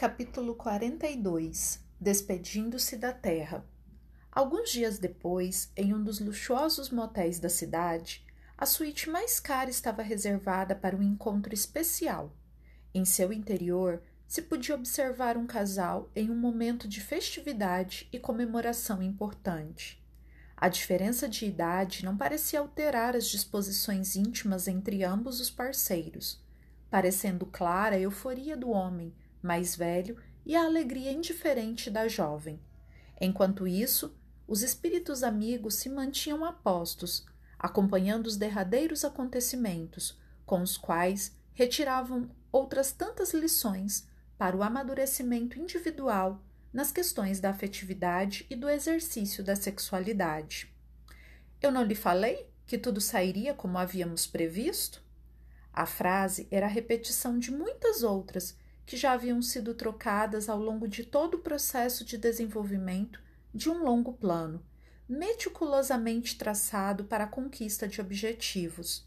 [0.00, 3.66] Capítulo 42 Despedindo-se da Terra
[4.30, 8.24] Alguns dias depois, em um dos luxuosos motéis da cidade,
[8.56, 12.32] a suíte mais cara estava reservada para um encontro especial.
[12.94, 19.02] Em seu interior, se podia observar um casal em um momento de festividade e comemoração
[19.02, 20.00] importante.
[20.56, 26.40] A diferença de idade não parecia alterar as disposições íntimas entre ambos os parceiros,
[26.88, 29.12] parecendo clara a euforia do homem
[29.48, 32.60] mais velho e a alegria indiferente da jovem.
[33.18, 34.14] Enquanto isso,
[34.46, 37.24] os espíritos amigos se mantinham apostos,
[37.58, 46.44] acompanhando os derradeiros acontecimentos, com os quais retiravam outras tantas lições para o amadurecimento individual
[46.70, 50.70] nas questões da afetividade e do exercício da sexualidade.
[51.60, 55.02] Eu não lhe falei que tudo sairia como havíamos previsto?
[55.72, 58.54] A frase era a repetição de muitas outras
[58.88, 63.20] que já haviam sido trocadas ao longo de todo o processo de desenvolvimento
[63.52, 64.64] de um longo plano,
[65.06, 69.06] meticulosamente traçado para a conquista de objetivos.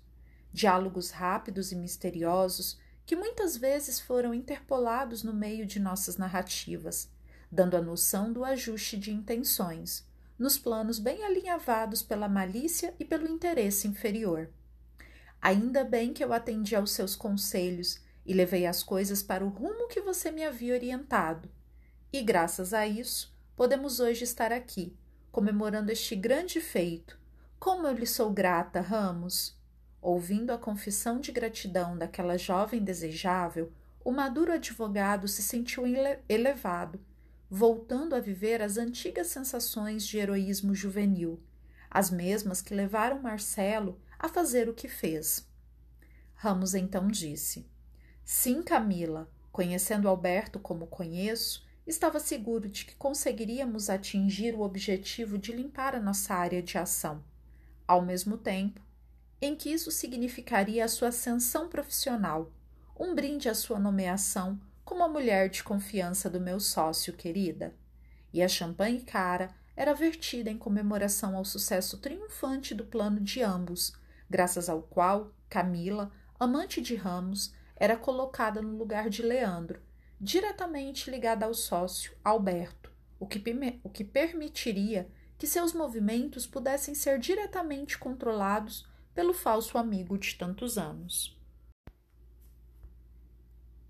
[0.54, 7.10] Diálogos rápidos e misteriosos que muitas vezes foram interpolados no meio de nossas narrativas,
[7.52, 10.06] dando a noção do ajuste de intenções,
[10.38, 14.48] nos planos bem alinhavados pela malícia e pelo interesse inferior.
[15.42, 19.88] Ainda bem que eu atendi aos seus conselhos e levei as coisas para o rumo
[19.88, 21.50] que você me havia orientado.
[22.11, 24.95] E graças a isso, podemos hoje estar aqui,
[25.31, 27.19] comemorando este grande feito.
[27.59, 29.59] Como eu lhe sou grata, Ramos!
[30.02, 33.72] Ouvindo a confissão de gratidão daquela jovem desejável,
[34.03, 35.83] o maduro advogado se sentiu
[36.27, 36.99] elevado,
[37.49, 41.39] voltando a viver as antigas sensações de heroísmo juvenil,
[41.89, 45.47] as mesmas que levaram Marcelo a fazer o que fez.
[46.33, 47.69] Ramos então disse:
[48.34, 55.52] Sim, Camila, conhecendo Alberto como conheço, estava seguro de que conseguiríamos atingir o objetivo de
[55.52, 57.22] limpar a nossa área de ação,
[57.86, 58.80] ao mesmo tempo
[59.42, 62.54] em que isso significaria a sua ascensão profissional,
[62.98, 67.76] um brinde à sua nomeação como a mulher de confiança do meu sócio querida.
[68.32, 73.92] E a champanhe cara era vertida em comemoração ao sucesso triunfante do plano de ambos,
[74.30, 79.81] graças ao qual Camila, amante de Ramos, era colocada no lugar de Leandro,
[80.19, 83.43] diretamente ligada ao sócio Alberto, o que,
[83.83, 90.77] o que permitiria que seus movimentos pudessem ser diretamente controlados pelo falso amigo de tantos
[90.77, 91.36] anos.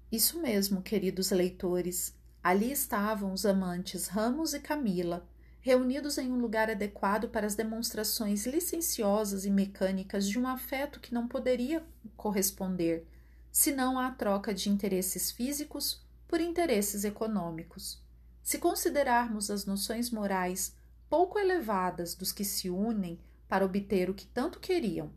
[0.10, 2.18] Isso mesmo, queridos leitores.
[2.42, 5.28] Ali estavam os amantes Ramos e Camila,
[5.60, 11.14] reunidos em um lugar adequado para as demonstrações licenciosas e mecânicas de um afeto que
[11.14, 11.86] não poderia
[12.16, 13.06] corresponder
[13.52, 18.02] senão à troca de interesses físicos por interesses econômicos.
[18.42, 20.76] Se considerarmos as noções morais
[21.10, 25.12] pouco elevadas dos que se unem para obter o que tanto queriam,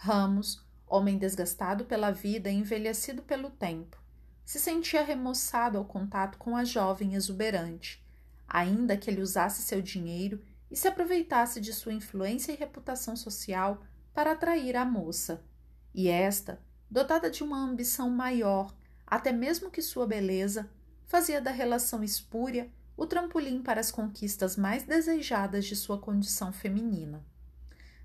[0.00, 4.00] Ramos, homem desgastado pela vida e envelhecido pelo tempo,
[4.44, 8.02] se sentia remoçado ao contato com a jovem exuberante,
[8.46, 10.40] ainda que ele usasse seu dinheiro
[10.70, 13.82] e se aproveitasse de sua influência e reputação social
[14.14, 15.44] para atrair a moça.
[15.92, 16.60] E esta,
[16.90, 18.74] dotada de uma ambição maior,
[19.06, 20.68] até mesmo que sua beleza,
[21.06, 27.24] fazia da relação espúria o trampolim para as conquistas mais desejadas de sua condição feminina.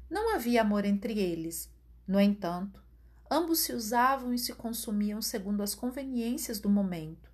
[0.10, 1.72] Não havia amor entre eles.
[2.08, 2.84] No entanto,
[3.30, 7.32] ambos se usavam e se consumiam segundo as conveniências do momento.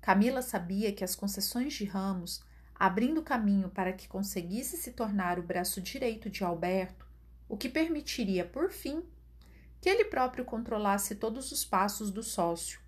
[0.00, 2.42] Camila sabia que as concessões de Ramos,
[2.74, 7.04] abrindo caminho para que conseguisse se tornar o braço direito de Alberto,
[7.48, 9.02] o que permitiria, por fim,
[9.80, 12.80] que ele próprio controlasse todos os passos do sócio,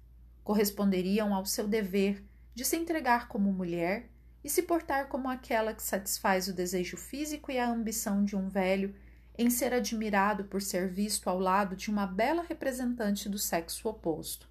[0.44, 2.22] corresponderiam ao seu dever
[2.54, 4.10] de se entregar como mulher
[4.44, 8.48] e se portar como aquela que satisfaz o desejo físico e a ambição de um
[8.48, 8.94] velho
[9.38, 14.48] em ser admirado por ser visto ao lado de uma bela representante do sexo oposto.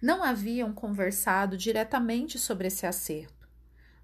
[0.00, 3.48] Não haviam conversado diretamente sobre esse acerto.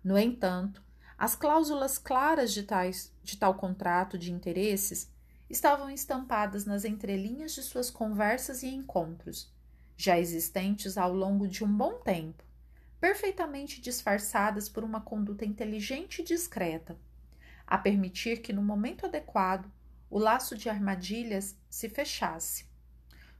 [0.04, 0.82] No entanto,
[1.16, 5.10] as cláusulas claras de, tais, de tal contrato de interesses
[5.48, 9.52] estavam estampadas nas entrelinhas de suas conversas e encontros,
[9.96, 12.44] já existentes ao longo de um bom tempo,
[13.00, 16.98] perfeitamente disfarçadas por uma conduta inteligente e discreta,
[17.66, 19.70] a permitir que, no momento adequado,
[20.10, 22.66] o laço de armadilhas se fechasse.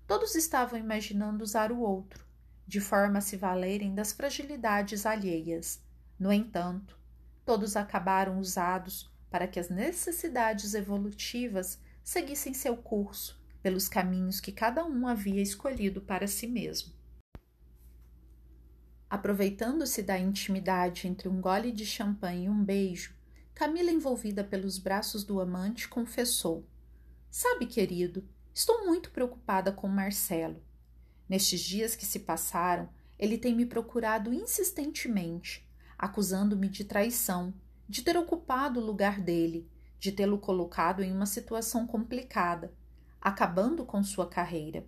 [0.06, 2.24] Todos estavam imaginando usar o outro,
[2.66, 5.82] de forma a se valerem das fragilidades alheias.
[6.18, 6.98] No entanto,
[7.44, 11.78] todos acabaram usados para que as necessidades evolutivas
[12.08, 16.94] seguissem seu curso pelos caminhos que cada um havia escolhido para si mesmo.
[19.10, 23.14] Aproveitando-se da intimidade entre um gole de champanhe e um beijo,
[23.54, 26.66] Camila, envolvida pelos braços do amante, confessou:
[27.30, 30.62] Sabe, querido, estou muito preocupada com Marcelo.
[31.28, 32.88] Nestes dias que se passaram,
[33.18, 35.68] ele tem me procurado insistentemente,
[35.98, 37.52] acusando-me de traição,
[37.86, 42.72] de ter ocupado o lugar dele, de tê-lo colocado em uma situação complicada,
[43.20, 44.86] acabando com sua carreira.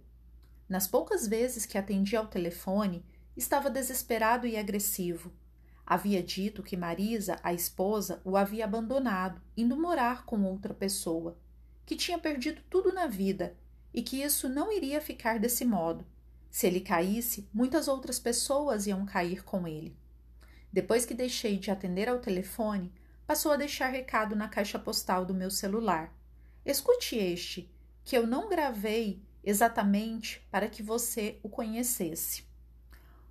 [0.68, 3.04] Nas poucas vezes que atendi ao telefone,
[3.36, 5.32] estava desesperado e agressivo.
[5.84, 11.36] Havia dito que Marisa, a esposa, o havia abandonado, indo morar com outra pessoa,
[11.84, 13.56] que tinha perdido tudo na vida
[13.92, 16.06] e que isso não iria ficar desse modo.
[16.50, 19.96] Se ele caísse, muitas outras pessoas iam cair com ele.
[20.72, 22.92] Depois que deixei de atender ao telefone,
[23.30, 26.12] passou a deixar recado na caixa postal do meu celular.
[26.66, 27.72] Escute este,
[28.02, 32.44] que eu não gravei exatamente para que você o conhecesse.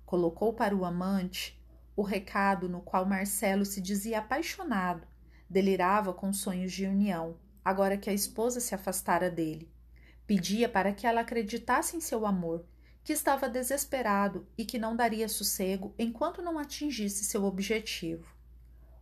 [0.06, 1.62] Colocou para o amante
[1.94, 5.06] o recado no qual Marcelo se dizia apaixonado,
[5.50, 9.70] delirava com sonhos de união, agora que a esposa se afastara dele.
[10.26, 12.64] Pedia para que ela acreditasse em seu amor,
[13.04, 18.39] que estava desesperado e que não daria sossego enquanto não atingisse seu objetivo.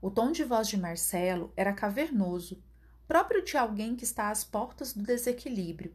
[0.00, 2.62] O tom de voz de Marcelo era cavernoso,
[3.06, 5.94] próprio de alguém que está às portas do desequilíbrio.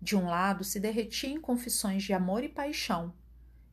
[0.00, 3.12] De um lado se derretia em confissões de amor e paixão,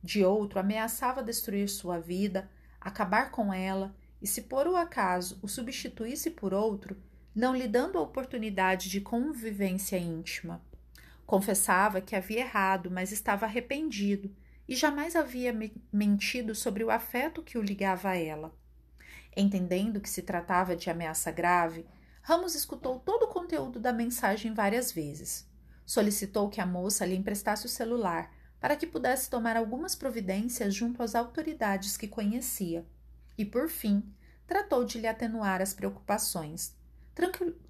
[0.02, 5.48] de outro ameaçava destruir sua vida, acabar com ela e, se por o acaso o
[5.48, 6.96] substituísse por outro,
[7.34, 10.60] não lhe dando a oportunidade de convivência íntima.
[11.24, 14.34] Confessava que havia errado, mas estava arrependido
[14.68, 15.54] e jamais havia
[15.92, 18.52] mentido sobre o afeto que o ligava a ela.
[19.40, 21.86] Entendendo que se tratava de ameaça grave,
[22.22, 25.48] Ramos escutou todo o conteúdo da mensagem várias vezes.
[25.86, 31.04] Solicitou que a moça lhe emprestasse o celular para que pudesse tomar algumas providências junto
[31.04, 32.84] às autoridades que conhecia.
[33.38, 34.12] E, por fim,
[34.44, 36.74] tratou de lhe atenuar as preocupações,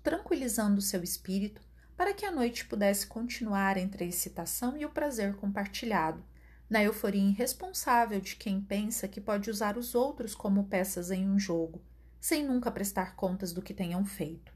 [0.03, 1.61] tranquilizando seu espírito
[1.95, 6.25] para que a noite pudesse continuar entre a excitação e o prazer compartilhado,
[6.69, 11.39] na euforia irresponsável de quem pensa que pode usar os outros como peças em um
[11.39, 11.83] jogo,
[12.21, 14.53] sem nunca prestar contas do que tenham feito.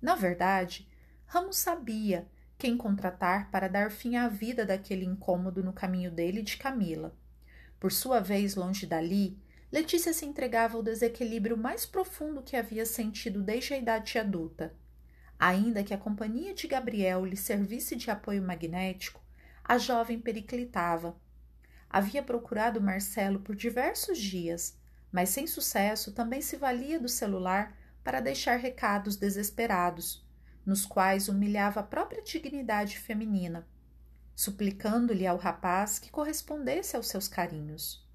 [0.00, 0.88] Na verdade,
[1.26, 2.26] Ramos sabia
[2.56, 7.14] quem contratar para dar fim à vida daquele incômodo no caminho dele e de Camila.
[7.78, 9.38] Por sua vez, longe dali,
[9.70, 14.74] Letícia se entregava ao desequilíbrio mais profundo que havia sentido desde a idade adulta.
[15.38, 19.20] Ainda que a companhia de Gabriel lhe servisse de apoio magnético,
[19.62, 21.14] a jovem periclitava.
[21.90, 24.76] Havia procurado Marcelo por diversos dias,
[25.10, 30.26] mas sem sucesso também se valia do celular para deixar recados desesperados
[30.68, 33.66] nos quais humilhava a própria dignidade feminina,
[34.36, 38.06] suplicando-lhe ao rapaz que correspondesse aos seus carinhos.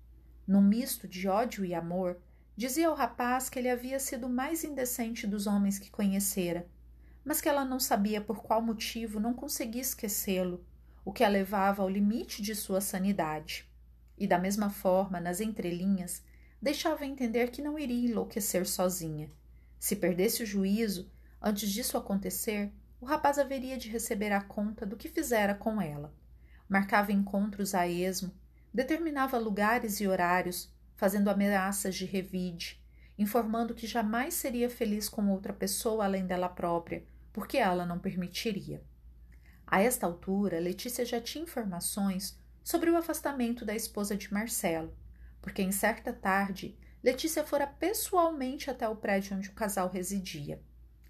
[0.48, 2.22] Num misto de ódio e amor,
[2.56, 6.68] dizia ao rapaz que ele havia sido o mais indecente dos homens que conhecera,
[7.26, 10.64] mas que ela não sabia por qual motivo não conseguia esquecê-lo,
[11.04, 13.70] o que a levava ao limite de sua sanidade.
[14.18, 16.24] E da mesma forma, nas entrelinhas,
[16.62, 19.32] deixava entender que não iria enlouquecer sozinha.
[19.80, 21.12] Se perdesse o juízo,
[21.46, 22.72] Antes disso acontecer,
[23.02, 26.16] o rapaz haveria de receber a conta do que fizera com ela.
[26.70, 28.34] Marcava encontros a esmo,
[28.74, 32.82] determinava lugares e horários, fazendo ameaças de revide,
[33.20, 38.82] informando que jamais seria feliz com outra pessoa além dela própria, porque ela não permitiria.
[39.74, 44.96] A esta altura, Letícia já tinha informações sobre o afastamento da esposa de Marcelo,
[45.42, 50.62] porque em certa tarde Letícia fora pessoalmente até o prédio onde o casal residia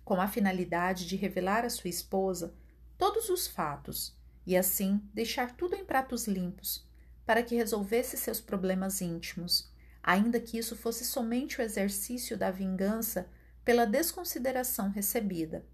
[0.05, 2.55] com a finalidade de revelar à sua esposa
[2.98, 4.17] todos os fatos
[4.48, 6.88] e assim deixar tudo em pratos limpos,
[7.25, 9.70] para que resolvesse seus problemas íntimos,
[10.01, 13.27] ainda que isso fosse somente o exercício da vingança
[13.65, 15.65] pela desconsideração recebida.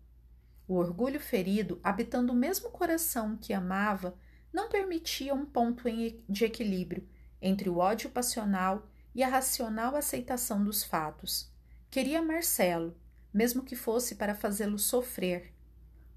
[0.70, 4.16] O orgulho ferido, habitando o mesmo coração que amava,
[4.54, 5.86] não permitia um ponto
[6.30, 7.10] de equilíbrio
[7.42, 11.52] entre o ódio passional e a racional aceitação dos fatos.
[11.90, 12.96] Queria Marcelo,
[13.34, 15.52] mesmo que fosse para fazê-lo sofrer,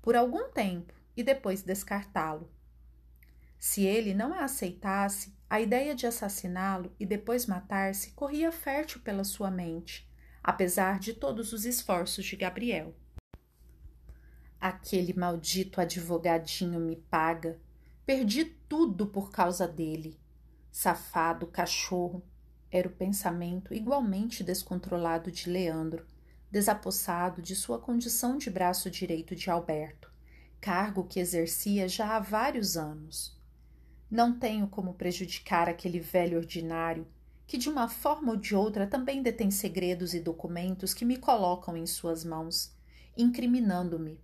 [0.02, 2.52] por algum tempo e depois descartá-lo.
[3.59, 9.25] Se ele não a aceitasse, a ideia de assassiná-lo e depois matar-se corria fértil pela
[9.25, 10.06] sua mente,
[10.44, 12.94] apesar de todos os esforços de Gabriel.
[14.62, 17.59] Aquele maldito advogadinho me paga.
[18.07, 20.16] Perdi tudo por causa dele.
[20.71, 22.23] Safado cachorro.
[22.71, 26.07] Era o pensamento igualmente descontrolado de Leandro,
[26.49, 30.09] desapossado de sua condição de braço direito de Alberto,
[30.61, 33.37] cargo que exercia já há vários anos.
[34.09, 37.04] Não tenho como prejudicar aquele velho ordinário
[37.49, 41.76] que de uma forma ou de outra também detém segredos e documentos que me colocam
[41.76, 42.73] em suas mãos,
[43.16, 44.21] incriminando-me.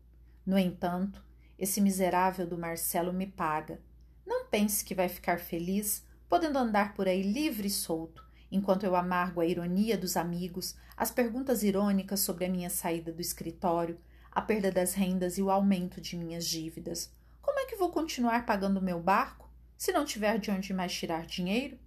[0.48, 1.22] No entanto,
[1.58, 3.82] esse miserável do Marcelo me paga.
[4.26, 8.96] Não pense que vai ficar feliz, podendo andar por aí livre e solto, enquanto eu
[8.96, 14.00] amargo a ironia dos amigos, as perguntas irônicas sobre a minha saída do escritório,
[14.32, 17.12] a perda das rendas e o aumento de minhas dívidas.
[17.42, 21.26] Como é que vou continuar pagando meu barco se não tiver de onde mais tirar
[21.26, 21.78] dinheiro?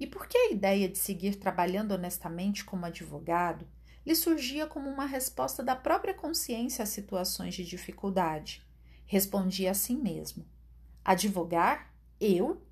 [0.00, 3.68] E por que a ideia de seguir trabalhando honestamente como advogado
[4.06, 8.64] lhe surgia como uma resposta da própria consciência às situações de dificuldade?
[9.04, 10.46] Respondia a si mesmo:
[11.04, 11.92] Advogar?
[12.18, 12.62] Eu?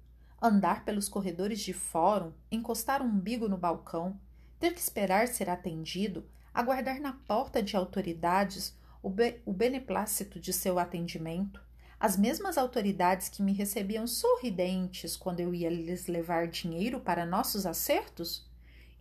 [0.44, 4.20] andar pelos corredores de fórum, encostar o umbigo no balcão,
[4.60, 10.52] ter que esperar ser atendido, aguardar na porta de autoridades o, be o beneplácito de
[10.52, 11.62] seu atendimento,
[11.98, 17.64] as mesmas autoridades que me recebiam sorridentes quando eu ia lhes levar dinheiro para nossos
[17.64, 18.46] acertos?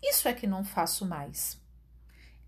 [0.02, 1.62] Isso é que não faço mais.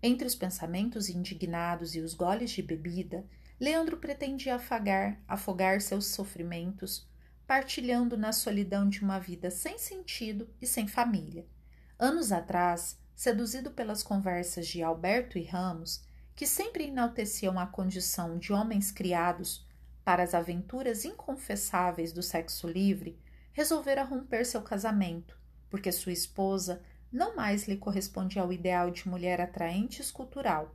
[0.02, 3.24] Entre os pensamentos indignados e os goles de bebida,
[3.58, 7.08] Leandro pretendia afagar, afogar seus sofrimentos,
[7.46, 11.46] partilhando na solidão de uma vida sem sentido e sem família.
[11.98, 16.02] Anos atrás, seduzido pelas conversas de Alberto e Ramos,
[16.34, 19.66] que sempre enalteciam a condição de homens criados
[20.04, 23.18] para as aventuras inconfessáveis do sexo livre,
[23.52, 26.82] resolvera romper seu casamento, porque sua esposa
[27.12, 30.74] não mais lhe correspondia ao ideal de mulher atraente e escultural,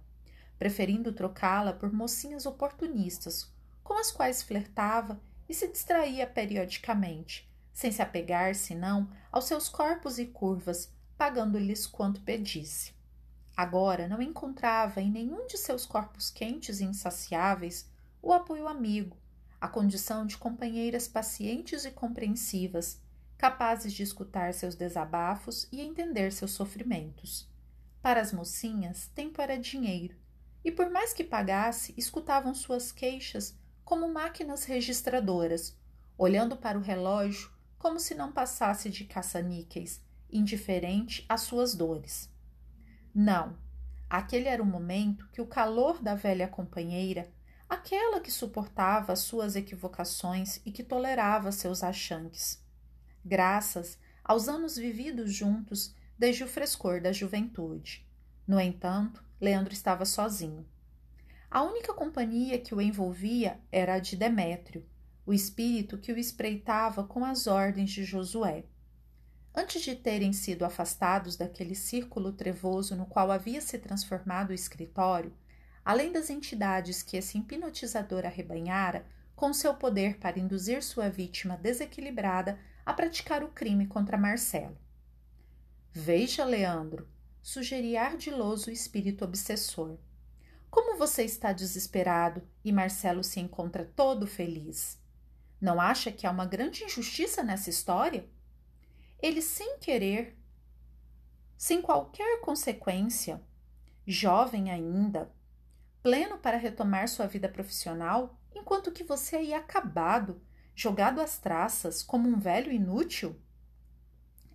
[0.58, 3.52] preferindo trocá-la por mocinhas oportunistas,
[3.84, 5.20] com as quais flertava
[5.50, 12.22] e se distraía periodicamente, sem se apegar, senão, aos seus corpos e curvas, pagando-lhes quanto
[12.22, 12.94] pedisse.
[13.56, 17.90] Agora não encontrava em nenhum de seus corpos quentes e insaciáveis
[18.22, 19.18] o apoio amigo,
[19.60, 23.00] a condição de companheiras pacientes e compreensivas,
[23.42, 27.50] capazes de escutar seus desabafos e entender seus sofrimentos.
[28.00, 30.16] Para as mocinhas, tempo era dinheiro,
[30.64, 35.76] e por mais que pagasse, escutavam suas queixas como máquinas registradoras,
[36.16, 40.00] olhando para o relógio como se não passasse de caça-níqueis,
[40.32, 42.32] indiferente às suas dores.
[43.12, 43.58] Não,
[44.08, 47.34] aquele era o momento que o calor da velha companheira,
[47.68, 52.61] aquela que suportava as suas equivocações e que tolerava seus achanques,
[53.24, 58.08] graças aos anos vividos juntos desde o frescor da juventude.
[58.48, 60.66] No entanto, Leandro estava sozinho.
[61.50, 64.86] A única companhia que o envolvia era a de Demétrio,
[65.25, 68.66] o espírito que o espreitava com as ordens de Josué.
[69.54, 75.34] Antes de terem sido afastados daquele círculo trevoso no qual havia se transformado o escritório,
[75.84, 82.58] além das entidades que esse hipnotizador arrebanhara, com seu poder para induzir sua vítima desequilibrada
[82.86, 84.78] a praticar o crime contra Marcelo.
[85.92, 87.08] Veja, Leandro,
[87.42, 89.98] sugeria ardiloso o espírito obsessor.
[90.70, 95.00] Como você está desesperado e Marcelo se encontra todo feliz?
[95.60, 98.28] Não acha que há uma grande injustiça nessa história?
[99.22, 100.38] Ele, sem querer,
[101.58, 103.40] sem qualquer consequência,
[104.08, 105.32] jovem ainda,
[106.02, 110.42] pleno para retomar sua vida profissional, enquanto que você aí acabado,
[110.75, 113.40] jogado às traças como um velho inútil?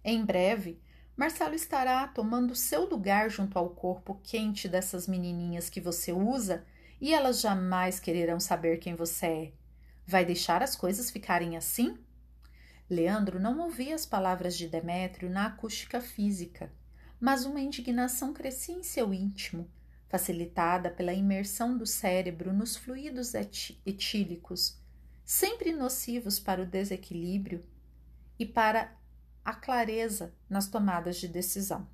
[0.04, 0.80] Em breve,
[1.16, 6.64] Marcelo estará tomando seu lugar junto ao corpo quente dessas menininhas que você usa
[7.00, 9.52] e elas jamais quererão saber quem você é.
[10.06, 11.98] Vai deixar as coisas ficarem assim?
[12.88, 16.70] Leandro não ouvia as palavras de Demétrio na acústica física,
[17.18, 19.68] mas uma indignação crescia em seu íntimo,
[20.08, 23.32] facilitada pela imersão do cérebro nos fluidos
[23.84, 24.78] etílicos,
[25.26, 27.66] sempre nocivos para o desequilíbrio
[28.38, 28.96] e para
[29.44, 31.88] a clareza nas tomadas de decisão.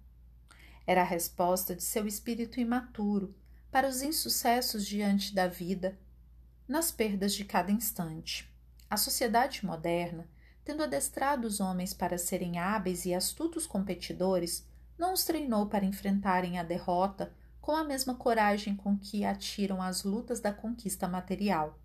[0.86, 3.34] Era a resposta de seu espírito imaturo
[3.70, 5.98] para os insucessos diante da vida,
[6.68, 8.52] nas perdas de cada instante.
[8.90, 10.28] A sociedade moderna,
[10.62, 14.66] tendo adestrado os homens para serem hábeis e astutos competidores,
[14.98, 20.04] não os treinou para enfrentarem a derrota com a mesma coragem com que atiram às
[20.04, 21.78] lutas da conquista material.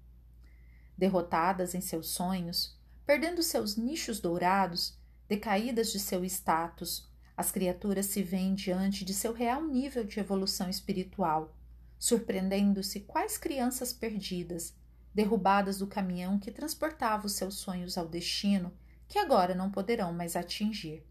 [0.97, 2.75] Derrotadas em seus sonhos,
[3.05, 9.31] perdendo seus nichos dourados, decaídas de seu status, as criaturas se veem diante de seu
[9.31, 11.55] real nível de evolução espiritual,
[11.99, 14.73] surpreendendo-se quais crianças perdidas,
[15.13, 18.73] derrubadas do caminhão que transportava os seus sonhos ao destino
[19.07, 21.05] que agora não poderão mais atingir.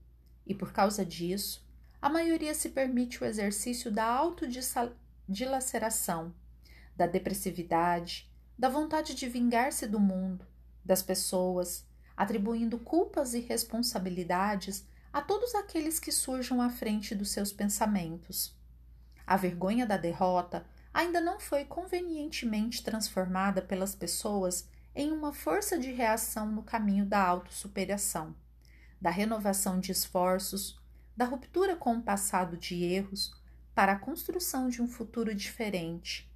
[0.46, 1.66] E por causa disso,
[2.00, 6.32] a maioria se permite o exercício da autodilaceração,
[6.94, 10.46] da depressividade, da vontade de vingar-se do mundo,
[10.84, 11.86] das pessoas,
[12.16, 18.54] atribuindo culpas e responsabilidades a todos aqueles que surjam à frente dos seus pensamentos.
[19.26, 25.92] A vergonha da derrota ainda não foi convenientemente transformada pelas pessoas em uma força de
[25.92, 28.34] reação no caminho da autossuperação,
[29.00, 30.80] da renovação de esforços,
[31.14, 33.34] da ruptura com o passado de erros,
[33.74, 36.30] para a construção de um futuro diferente.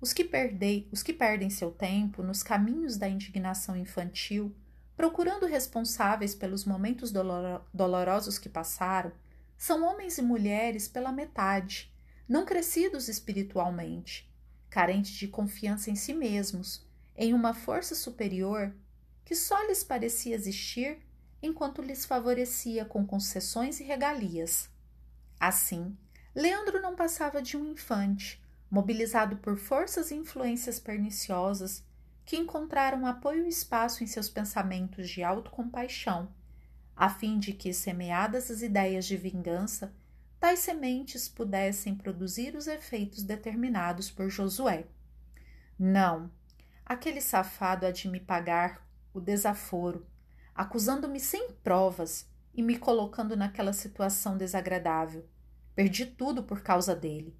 [0.00, 4.54] Os que, perdei, os que perdem seu tempo nos caminhos da indignação infantil,
[4.96, 9.12] procurando responsáveis pelos momentos dolor dolorosos que passaram,
[9.58, 11.92] são homens e mulheres pela metade,
[12.26, 14.30] não crescidos espiritualmente,
[14.70, 18.74] carentes de confiança em si mesmos, em uma força superior
[19.22, 20.98] que só lhes parecia existir
[21.42, 24.70] enquanto lhes favorecia com concessões e regalias.
[25.38, 25.96] Assim,
[26.34, 28.39] Leandro não passava de um infante,
[28.70, 31.84] mobilizado por forças e influências perniciosas
[32.24, 36.32] que encontraram apoio e espaço em seus pensamentos de autocompaixão,
[36.94, 39.92] a fim de que, semeadas as ideias de vingança,
[40.38, 44.86] tais sementes pudessem produzir os efeitos determinados por Josué.
[45.78, 46.30] Não,
[46.86, 50.06] aquele safado há de me pagar o desaforo,
[50.54, 55.28] acusando-me sem provas e me colocando naquela situação desagradável
[55.74, 57.34] Perdi tudo por causa dele.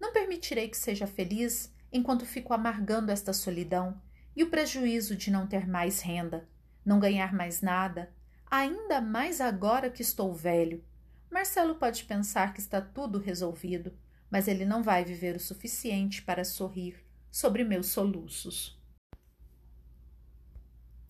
[0.00, 4.00] Não permitirei que seja feliz enquanto fico amargando esta solidão
[4.34, 6.48] e o prejuízo de não ter mais renda,
[6.84, 8.12] não ganhar mais nada,
[8.50, 10.84] ainda mais agora que estou velho.
[11.30, 13.96] Marcelo pode pensar que está tudo resolvido,
[14.30, 18.80] mas ele não vai viver o suficiente para sorrir sobre meus soluços.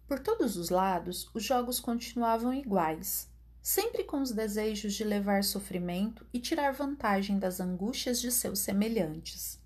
[0.06, 3.28] Por todos os lados, os jogos continuavam iguais
[3.66, 9.60] sempre com os desejos de levar sofrimento e tirar vantagem das angústias de seus semelhantes.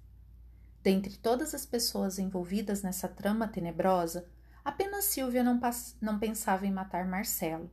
[0.83, 4.27] Dentre todas as pessoas envolvidas nessa trama tenebrosa,
[4.65, 5.61] apenas Silvia não,
[6.01, 7.71] não pensava em matar Marcelo.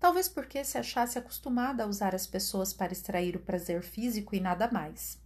[0.00, 4.40] Talvez porque se achasse acostumada a usar as pessoas para extrair o prazer físico e
[4.40, 5.22] nada mais.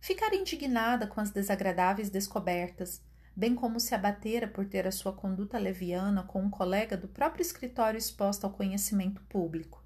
[0.00, 3.02] Ficara indignada com as desagradáveis descobertas,
[3.34, 7.42] bem como se abatera por ter a sua conduta leviana com um colega do próprio
[7.42, 9.82] escritório exposta ao conhecimento público.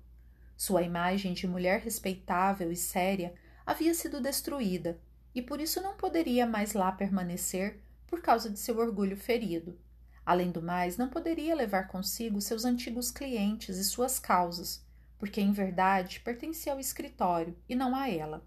[0.56, 4.98] Sua imagem de mulher respeitável e séria havia sido destruída,
[5.34, 9.78] e por isso não poderia mais lá permanecer por causa de seu orgulho ferido.
[10.24, 14.84] Além do mais, não poderia levar consigo seus antigos clientes e suas causas,
[15.18, 18.44] porque em verdade pertencia ao escritório e não a ela.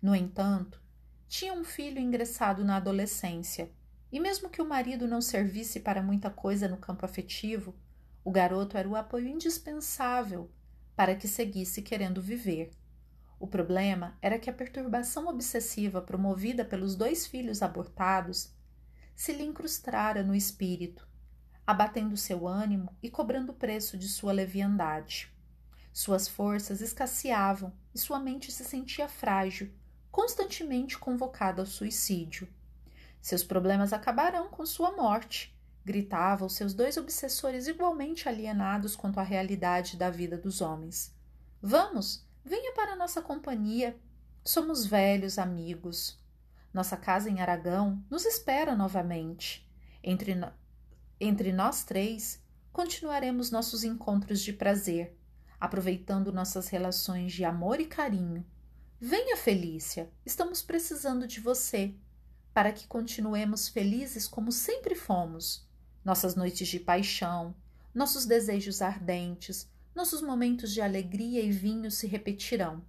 [0.00, 0.80] No entanto,
[1.28, 3.70] tinha um filho ingressado na adolescência
[4.12, 7.74] e mesmo que o marido não servisse para muita coisa no campo afetivo,
[8.24, 10.50] o garoto era o apoio indispensável
[10.94, 12.70] para que seguisse querendo viver.
[13.38, 18.52] O problema era que a perturbação obsessiva promovida pelos dois filhos abortados
[19.14, 21.08] se lhe incrustara no espírito,
[21.66, 25.32] abatendo seu ânimo e cobrando o preço de sua leviandade.
[25.92, 29.72] Suas forças escasseavam e sua mente se sentia frágil,
[30.10, 32.48] constantemente convocada ao suicídio.
[33.20, 35.54] Seus problemas acabarão com sua morte,
[35.84, 41.14] gritavam seus dois obsessores igualmente alienados quanto à realidade da vida dos homens.
[41.60, 43.98] Vamos, venha para nossa companhia.
[44.42, 46.18] Somos velhos amigos.
[46.72, 49.68] Nossa casa em Aragão nos espera novamente.
[50.02, 50.50] Entre, no...
[51.20, 55.18] Entre nós três, continuaremos nossos encontros de prazer,
[55.58, 58.46] aproveitando nossas relações de amor e carinho.
[58.98, 61.94] Venha, Felícia, estamos precisando de você
[62.52, 65.66] para que continuemos felizes como sempre fomos.
[66.04, 67.54] Nossas noites de paixão,
[67.94, 72.82] nossos desejos ardentes, nossos momentos de alegria e vinho se repetirão.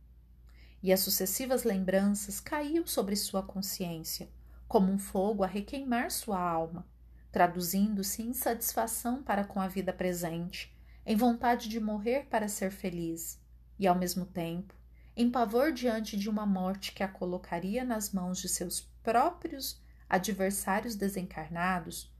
[0.82, 4.30] E as sucessivas lembranças caíam sobre sua consciência,
[4.68, 6.88] como um fogo a requeimar sua alma,
[7.32, 13.40] traduzindo-se em insatisfação para com a vida presente, em vontade de morrer para ser feliz,
[13.78, 14.74] e ao mesmo tempo,
[15.16, 20.96] em pavor diante de uma morte que a colocaria nas mãos de seus próprios adversários
[20.96, 22.12] desencarnados,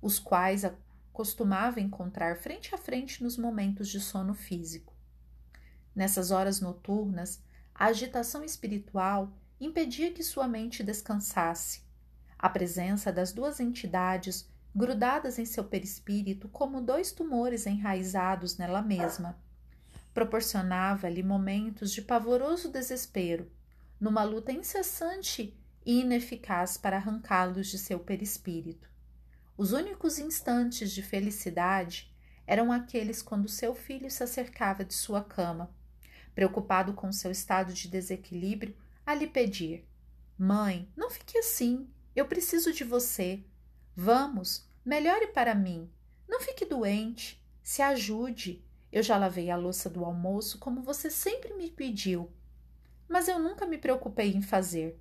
[0.00, 0.64] os quais
[1.12, 4.94] costumava encontrar frente a frente nos momentos de sono físico.
[5.94, 7.42] Nessas horas noturnas,
[7.74, 11.82] a agitação espiritual impedia que sua mente descansasse.
[12.38, 19.36] A presença das duas entidades grudadas em seu perispírito como dois tumores enraizados nela mesma
[20.12, 23.50] proporcionava-lhe momentos de pavoroso desespero,
[23.98, 25.56] numa luta incessante
[25.98, 28.88] ineficaz para arrancá-los de seu perispírito.
[29.56, 32.14] Os únicos instantes de felicidade
[32.46, 35.74] eram aqueles quando seu filho se acercava de sua cama,
[36.34, 39.86] preocupado com seu estado de desequilíbrio, a lhe pedir:
[40.38, 43.44] Mãe, não fique assim, eu preciso de você.
[43.94, 45.90] Vamos, melhore para mim.
[46.28, 48.64] Não fique doente, se ajude.
[48.92, 52.30] Eu já lavei a louça do almoço como você sempre me pediu,
[53.08, 55.00] mas eu nunca me preocupei em fazer.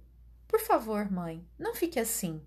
[0.49, 2.41] Por favor, mãe, não fique assim.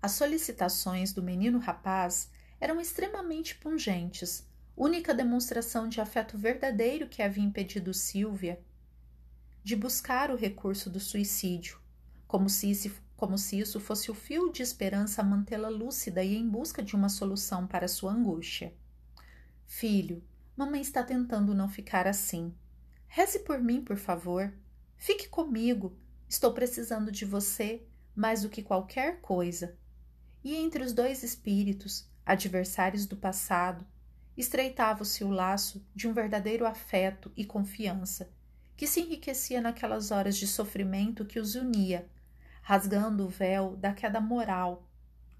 [0.00, 2.30] As solicitações do menino rapaz
[2.60, 8.62] eram extremamente pungentes, única demonstração de afeto verdadeiro que havia impedido Silvia
[9.62, 11.80] de buscar o recurso do suicídio,
[12.28, 16.36] como se, isso, como se isso fosse o fio de esperança a mantê-la lúcida e
[16.36, 18.74] em busca de uma solução para sua angústia.
[19.64, 20.22] Filho,
[20.54, 22.54] mamãe está tentando não ficar assim.
[23.06, 24.52] Reze por mim, por favor.
[24.98, 25.96] Fique comigo.
[26.28, 27.82] Estou precisando de você
[28.14, 29.76] mais do que qualquer coisa.
[30.42, 33.86] E entre os dois espíritos, adversários do passado,
[34.36, 38.30] estreitava-se o laço de um verdadeiro afeto e confiança
[38.76, 42.08] que se enriquecia naquelas horas de sofrimento que os unia,
[42.62, 44.88] rasgando o véu da queda moral,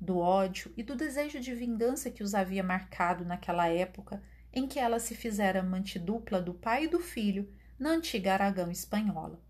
[0.01, 4.79] do ódio e do desejo de vingança que os havia marcado naquela época em que
[4.79, 9.43] ela se fizera amante dupla do pai e do filho na antiga Aragão espanhola.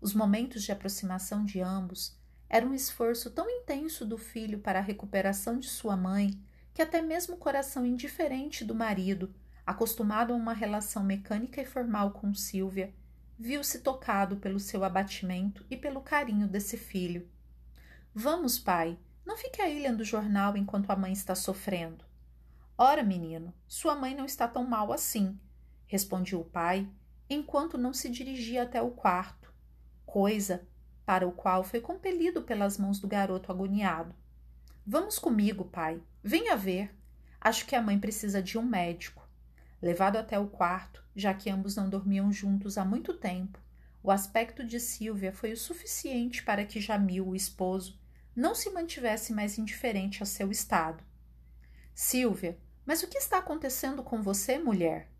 [0.00, 2.16] Os momentos de aproximação de ambos
[2.48, 6.40] eram um esforço tão intenso do filho para a recuperação de sua mãe
[6.72, 9.34] que até mesmo o coração indiferente do marido,
[9.66, 12.94] acostumado a uma relação mecânica e formal com Silvia,
[13.38, 17.28] viu-se tocado pelo seu abatimento e pelo carinho desse filho.
[18.14, 22.04] Vamos, pai, não fique aí lendo o jornal enquanto a mãe está sofrendo.
[22.78, 25.38] Ora, menino, sua mãe não está tão mal assim,
[25.84, 26.88] respondia o pai,
[27.28, 29.37] enquanto não se dirigia até o quarto,
[30.08, 30.66] coisa
[31.04, 34.14] para o qual foi compelido pelas mãos do garoto agoniado.
[34.86, 36.02] Vamos comigo, pai.
[36.22, 36.94] Venha ver.
[37.38, 39.28] Acho que a mãe precisa de um médico.
[39.80, 43.60] Levado até o quarto, já que ambos não dormiam juntos há muito tempo,
[44.02, 48.00] o aspecto de Silvia foi o suficiente para que Jamil, o esposo,
[48.34, 51.04] não se mantivesse mais indiferente a seu estado.
[51.94, 55.10] Silvia, mas o que está acontecendo com você, mulher?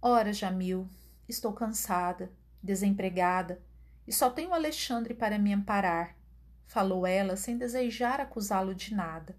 [0.00, 0.88] Ora, Jamil,
[1.28, 3.60] estou cansada, desempregada,
[4.08, 6.16] e só tenho Alexandre para me amparar,
[6.64, 9.36] falou ela sem desejar acusá-lo de nada.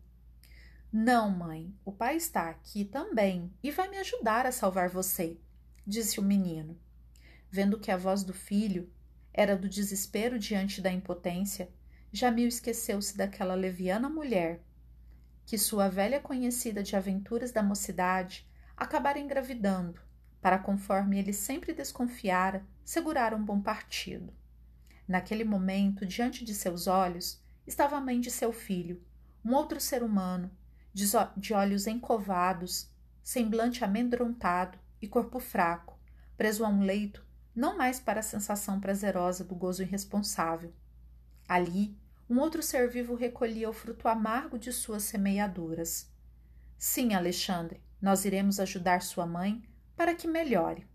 [0.94, 5.40] Não, mãe, o pai está aqui também e vai me ajudar a salvar você,
[5.88, 6.80] disse o menino.
[7.50, 8.88] Vendo que a voz do filho
[9.34, 11.72] era do desespero diante da impotência,
[12.14, 14.62] Jamil esqueceu-se daquela leviana mulher,
[15.48, 20.00] que sua velha conhecida de aventuras da mocidade acabara engravidando,
[20.40, 24.32] para, conforme ele sempre desconfiara, segurar um bom partido.
[25.10, 29.04] Naquele momento, diante de seus olhos, estava a mãe de seu filho,
[29.44, 30.52] um outro ser humano,
[30.94, 32.92] de olhos encovados,
[33.24, 35.98] semblante amedrontado e corpo fraco,
[36.38, 40.72] preso a um leito, não mais para a sensação prazerosa do gozo irresponsável.
[41.48, 41.98] Ali,
[42.30, 46.08] um outro ser vivo recolhia o fruto amargo de suas semeaduras.
[46.78, 49.64] Sim, Alexandre, nós iremos ajudar sua mãe
[49.96, 50.88] para que melhore.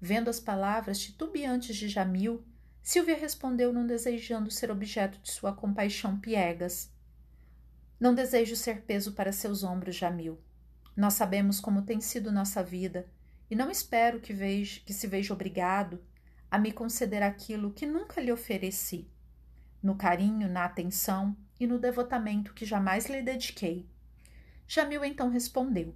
[0.00, 2.44] Vendo as palavras titubeantes de Jamil,
[2.88, 6.90] Silvia respondeu não desejando ser objeto de sua compaixão piegas.
[8.00, 10.40] Não desejo ser peso para seus ombros, Jamil.
[10.96, 13.06] Nós sabemos como tem sido nossa vida
[13.50, 16.02] e não espero que, veja, que se veja obrigado
[16.50, 19.06] a me conceder aquilo que nunca lhe ofereci,
[19.82, 23.86] no carinho, na atenção e no devotamento que jamais lhe dediquei.
[24.66, 25.94] Jamil então respondeu: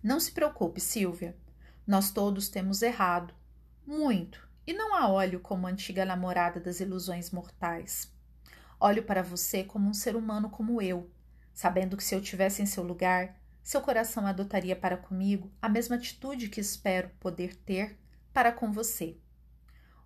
[0.00, 1.36] Não se preocupe, Silvia.
[1.84, 3.34] Nós todos temos errado,
[3.84, 8.12] muito, e não há óleo como a antiga namorada das ilusões mortais.
[8.80, 11.10] Olho para você como um ser humano como eu,
[11.54, 15.96] sabendo que se eu tivesse em seu lugar, seu coração adotaria para comigo a mesma
[15.96, 17.98] atitude que espero poder ter
[18.32, 19.16] para com você.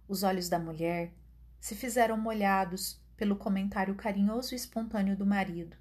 [0.06, 1.12] Os olhos da mulher
[1.60, 5.76] se fizeram molhados pelo comentário carinhoso e espontâneo do marido,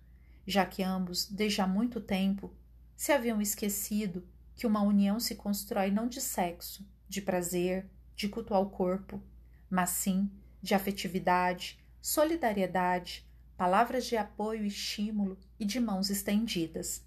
[0.46, 2.54] já que ambos, desde há muito tempo,
[2.98, 8.54] se haviam esquecido que uma união se constrói não de sexo, de prazer, de culto
[8.54, 9.24] ao corpo,
[9.70, 10.30] mas sim
[10.62, 17.02] de afetividade, solidariedade, palavras de apoio e estímulo e de mãos estendidas.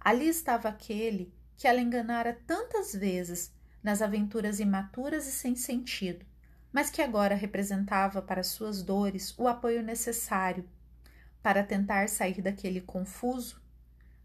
[0.00, 6.26] Ali estava aquele que ela enganara tantas vezes nas aventuras imaturas e sem sentido,
[6.72, 10.68] mas que agora representava para suas dores o apoio necessário
[11.44, 13.62] para tentar sair daquele confuso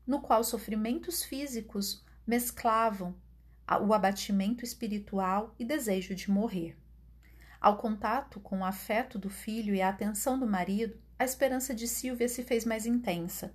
[0.08, 3.16] no qual sofrimentos físicos mesclavam
[3.80, 6.78] o abatimento espiritual e desejo de morrer.
[7.60, 11.88] Ao contato com o afeto do filho e a atenção do marido, a esperança de
[11.88, 13.54] Silvia se fez mais intensa.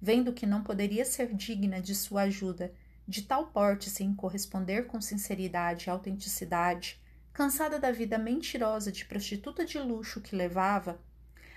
[0.00, 2.72] Vendo que não poderia ser digna de sua ajuda
[3.06, 7.00] de tal porte sem corresponder com sinceridade e autenticidade,
[7.32, 11.00] cansada da vida mentirosa de prostituta de luxo que levava,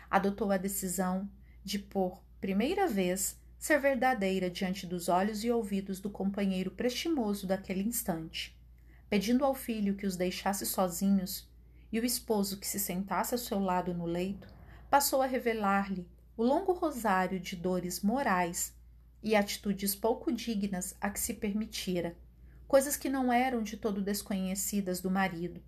[0.10, 1.30] adotou a decisão
[1.64, 7.84] de, por primeira vez, ser verdadeira diante dos olhos e ouvidos do companheiro prestimoso daquele
[7.84, 8.60] instante.
[9.08, 11.48] Pedindo ao filho que os deixasse sozinhos
[11.92, 14.48] e o esposo que se sentasse ao seu lado no leito,
[14.90, 18.74] passou a revelar-lhe o longo rosário de dores morais
[19.22, 22.18] e atitudes pouco dignas a que se permitira,
[22.68, 25.62] coisas que não eram de todo desconhecidas do marido,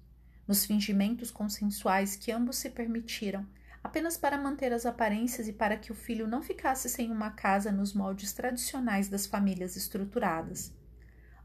[0.47, 3.45] nos fingimentos consensuais que ambos se permitiram,
[3.83, 7.71] apenas para manter as aparências e para que o filho não ficasse sem uma casa
[7.71, 10.73] nos moldes tradicionais das famílias estruturadas.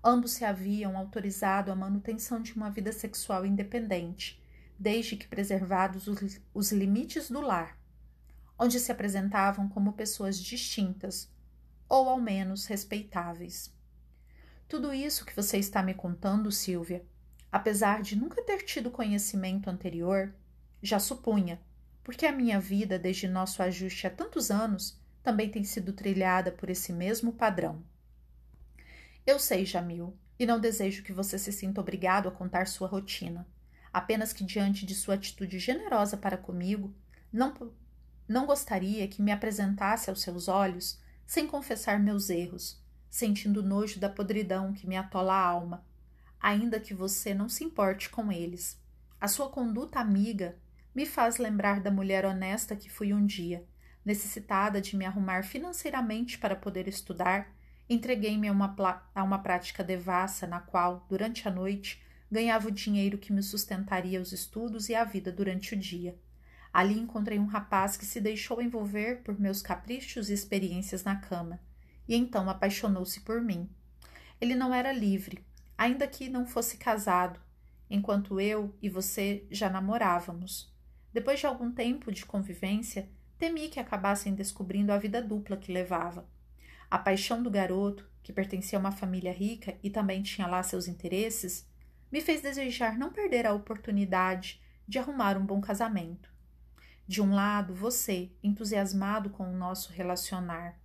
[0.02, 4.40] Ambos se haviam autorizado a manutenção de uma vida sexual independente,
[4.78, 7.76] desde que preservados os, os limites do lar,
[8.56, 11.28] onde se apresentavam como pessoas distintas,
[11.88, 13.74] ou ao menos respeitáveis.
[14.68, 17.04] Tudo isso que você está me contando, Silvia,
[17.50, 20.32] apesar de nunca ter tido conhecimento anterior,
[20.80, 21.60] já supunha,
[22.08, 26.70] porque a minha vida, desde nosso ajuste há tantos anos, também tem sido trilhada por
[26.70, 27.84] esse mesmo padrão.
[29.26, 33.46] Eu sei, Jamil, e não desejo que você se sinta obrigado a contar sua rotina
[33.92, 36.94] apenas que diante de sua atitude generosa para comigo,
[37.32, 37.52] não,
[38.28, 44.08] não gostaria que me apresentasse aos seus olhos sem confessar meus erros, sentindo nojo da
[44.08, 45.84] podridão que me atola a alma,
[46.40, 48.80] ainda que você não se importe com eles.
[49.20, 50.56] A sua conduta amiga
[50.94, 53.64] me faz lembrar da mulher honesta que fui um dia,
[54.04, 57.54] necessitada de me arrumar financeiramente para poder estudar,
[57.88, 58.74] entreguei-me a uma,
[59.14, 64.20] a uma prática devassa na qual, durante a noite, ganhava o dinheiro que me sustentaria
[64.20, 66.18] os estudos e a vida durante o dia.
[66.72, 71.60] Ali encontrei um rapaz que se deixou envolver por meus caprichos e experiências na cama,
[72.06, 73.68] e então apaixonou-se por mim.
[74.40, 75.44] Ele não era livre,
[75.76, 77.40] ainda que não fosse casado,
[77.90, 80.72] enquanto eu e você já namorávamos.
[81.12, 86.28] Depois de algum tempo de convivência, temi que acabassem descobrindo a vida dupla que levava.
[86.90, 90.88] A paixão do garoto, que pertencia a uma família rica e também tinha lá seus
[90.88, 91.66] interesses,
[92.10, 96.32] me fez desejar não perder a oportunidade de arrumar um bom casamento.
[97.06, 100.78] De um lado, você, entusiasmado com o nosso relacionar,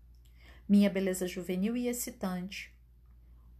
[0.67, 2.73] minha beleza juvenil e excitante.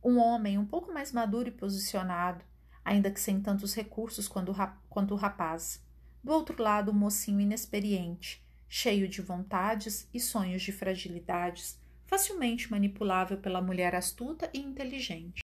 [0.03, 2.43] Um homem um pouco mais maduro e posicionado,
[2.83, 5.81] ainda que sem tantos recursos quanto o rapaz.
[6.23, 12.71] Do outro lado, o um mocinho inexperiente, cheio de vontades e sonhos de fragilidades, facilmente
[12.71, 15.41] manipulável pela mulher astuta e inteligente.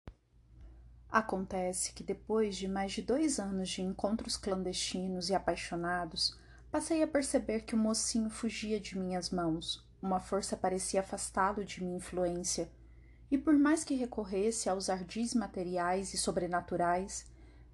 [1.09, 6.37] Acontece que depois de mais de dois anos de encontros clandestinos e apaixonados,
[6.69, 11.81] passei a perceber que o mocinho fugia de minhas mãos, uma força parecia afastá-lo de
[11.81, 12.69] minha influência,
[13.31, 17.25] e por mais que recorresse aos ardis materiais e sobrenaturais,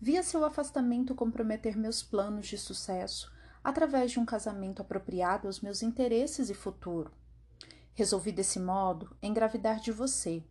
[0.02, 3.32] via seu afastamento comprometer meus planos de sucesso
[3.64, 7.12] através de um casamento apropriado aos meus interesses e futuro.
[7.94, 10.44] Resolvi desse modo engravidar de você,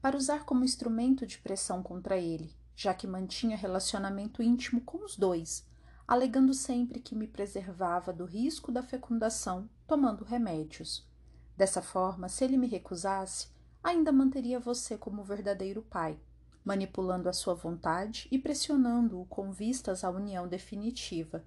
[0.00, 5.18] para usar como instrumento de pressão contra ele, já que mantinha relacionamento íntimo com os
[5.18, 5.66] dois,
[6.08, 11.06] alegando sempre que me preservava do risco da fecundação tomando remédios.
[11.54, 13.48] Dessa forma, se ele me recusasse,
[13.82, 16.18] ainda manteria você como verdadeiro pai,
[16.64, 21.44] manipulando a sua vontade e pressionando-o com vistas à união definitiva.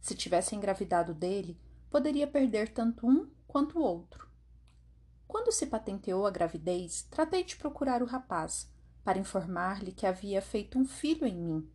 [0.00, 1.58] Se tivesse engravidado dele,
[1.90, 4.28] poderia perder tanto um quanto o outro.
[5.26, 8.70] Quando se patenteou a gravidez, tratei de procurar o rapaz,
[9.02, 11.70] para informar-lhe que havia feito um filho em mim,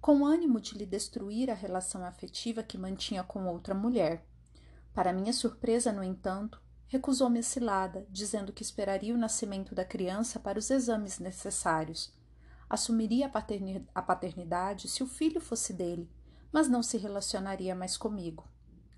[0.00, 4.26] com ânimo de lhe destruir a relação afetiva que mantinha com outra mulher.
[4.92, 10.40] Para minha surpresa, no entanto, recusou-me a cilada, dizendo que esperaria o nascimento da criança
[10.40, 12.12] para os exames necessários.
[12.68, 13.30] Assumiria
[13.94, 16.10] a paternidade se o filho fosse dele,
[16.52, 18.44] mas não se relacionaria mais comigo.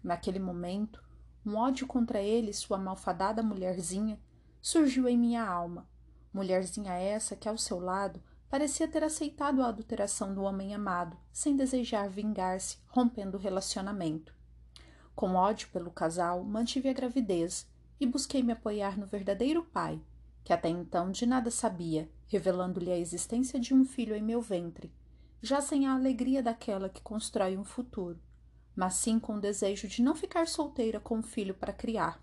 [0.02, 1.04] Naquele momento,
[1.44, 4.18] um ódio contra ele, sua malfadada mulherzinha,
[4.58, 5.86] surgiu em minha alma.
[6.32, 11.54] Mulherzinha essa que, ao seu lado, parecia ter aceitado a adulteração do homem amado, sem
[11.56, 14.34] desejar vingar-se, rompendo o relacionamento.
[15.14, 17.70] Com ódio pelo casal, mantive a gravidez
[18.02, 20.00] e busquei me apoiar no verdadeiro pai,
[20.44, 24.92] que até então de nada sabia, revelando-lhe a existência de um filho em meu ventre,
[25.40, 28.20] já sem a alegria daquela que constrói um futuro
[28.74, 32.22] mas sim com o desejo de não ficar solteira com um filho para criar.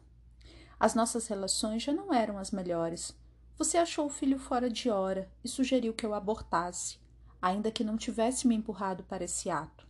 [0.80, 3.16] As nossas relações já não eram as melhores.
[3.58, 6.98] Você achou o filho fora de hora e sugeriu que eu abortasse,
[7.42, 9.88] ainda que não tivesse me empurrado para esse ato.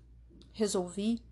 [0.52, 1.24] Resolvi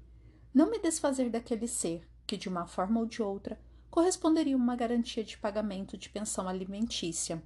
[0.53, 5.23] não me desfazer daquele ser que, de uma forma ou de outra, corresponderia uma garantia
[5.23, 7.41] de pagamento de pensão alimentícia.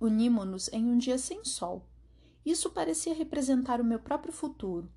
[0.00, 1.86] Unimos-nos em um dia sem sol.
[2.44, 4.90] Isso parecia representar o meu próprio futuro.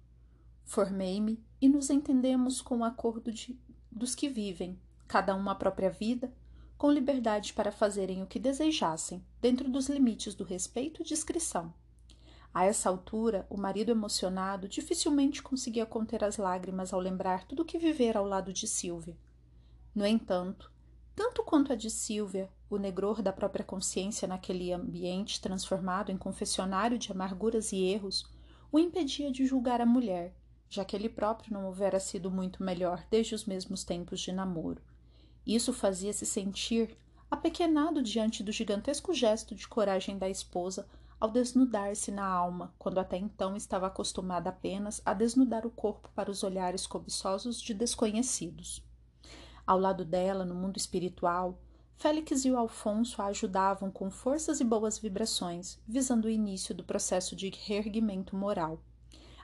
[0.65, 3.60] Formei-me e nos entendemos com o acordo de,
[3.91, 6.32] dos que vivem, cada um a própria vida,
[6.78, 11.73] com liberdade para fazerem o que desejassem, dentro dos limites do respeito e discrição.
[12.54, 17.65] A essa altura, o marido emocionado dificilmente conseguia conter as lágrimas ao lembrar tudo o
[17.65, 19.17] que vivera ao lado de Silvia.
[19.93, 20.71] No entanto,
[21.15, 26.97] tanto quanto a de Silvia, o negror da própria consciência naquele ambiente transformado em confessionário
[26.97, 28.25] de amarguras e erros,
[28.71, 30.34] o impedia de julgar a mulher,
[30.69, 34.82] já que ele próprio não houvera sido muito melhor desde os mesmos tempos de namoro.
[35.45, 36.95] Isso fazia-se sentir
[37.30, 40.88] apequenado diante do gigantesco gesto de coragem da esposa
[41.19, 46.32] ao desnudar-se na alma, quando até então estava acostumada apenas a desnudar o corpo para
[46.32, 48.88] os olhares cobiçosos de desconhecidos.
[49.70, 51.62] Ao lado dela, no mundo espiritual,
[51.96, 56.84] Félix e o Alfonso a ajudavam com forças e boas vibrações, visando o início do
[56.84, 58.82] processo de reerguimento moral.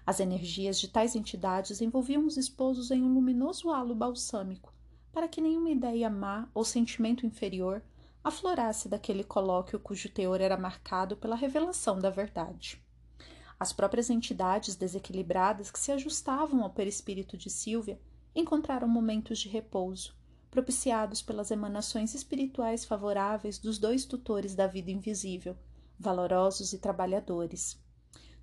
[0.03, 4.73] As energias de tais entidades envolviam os esposos em um luminoso halo balsâmico,
[5.13, 7.83] para que nenhuma ideia má ou sentimento inferior
[8.23, 12.83] aflorasse daquele colóquio cujo teor era marcado pela revelação da verdade.
[13.59, 17.99] As próprias entidades desequilibradas que se ajustavam ao perispírito de Silvia
[18.35, 20.13] encontraram momentos de repouso,
[20.51, 25.55] propiciados pelas emanações espirituais favoráveis dos dois tutores da vida invisível,
[25.97, 27.81] valorosos e trabalhadores.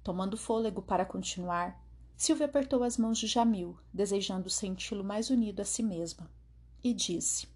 [0.02, 1.81] Tomando fôlego para continuar,
[2.16, 6.31] Silvia apertou as mãos de Jamil, desejando senti-lo mais unido a si mesma,
[6.83, 7.46] e disse: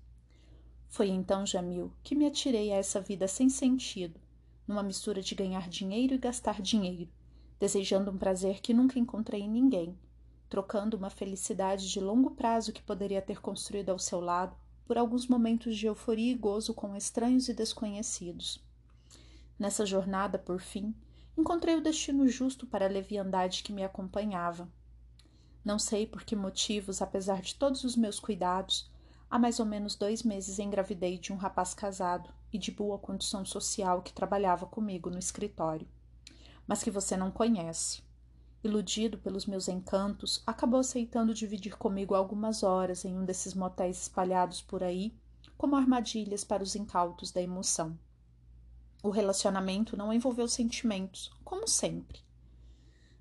[0.88, 4.18] foi então, Jamil, que me atirei a essa vida sem sentido,
[4.66, 7.10] numa mistura de ganhar dinheiro e gastar dinheiro,
[7.58, 9.98] desejando um prazer que nunca encontrei em ninguém,
[10.48, 14.56] trocando uma felicidade de longo prazo que poderia ter construído ao seu lado
[14.86, 18.64] por alguns momentos de euforia e gozo com estranhos e desconhecidos.
[19.58, 20.94] Nessa jornada, por fim,
[21.36, 24.68] encontrei o destino justo para a leviandade que me acompanhava.
[25.64, 28.88] Não sei por que motivos, apesar de todos os meus cuidados,
[29.28, 33.44] Há mais ou menos dois meses engravidei de um rapaz casado e de boa condição
[33.44, 35.86] social que trabalhava comigo no escritório,
[36.66, 38.05] mas que você não conhece.
[38.64, 44.60] Iludido pelos meus encantos, acabou aceitando dividir comigo algumas horas em um desses motéis espalhados
[44.60, 45.14] por aí,
[45.56, 47.98] como armadilhas para os incautos da emoção.
[49.02, 52.20] O relacionamento não envolveu sentimentos, como sempre.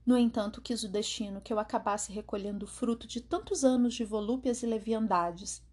[0.06, 4.04] No entanto, quis o destino que eu acabasse recolhendo o fruto de tantos anos de
[4.04, 5.64] volúpias e leviandades,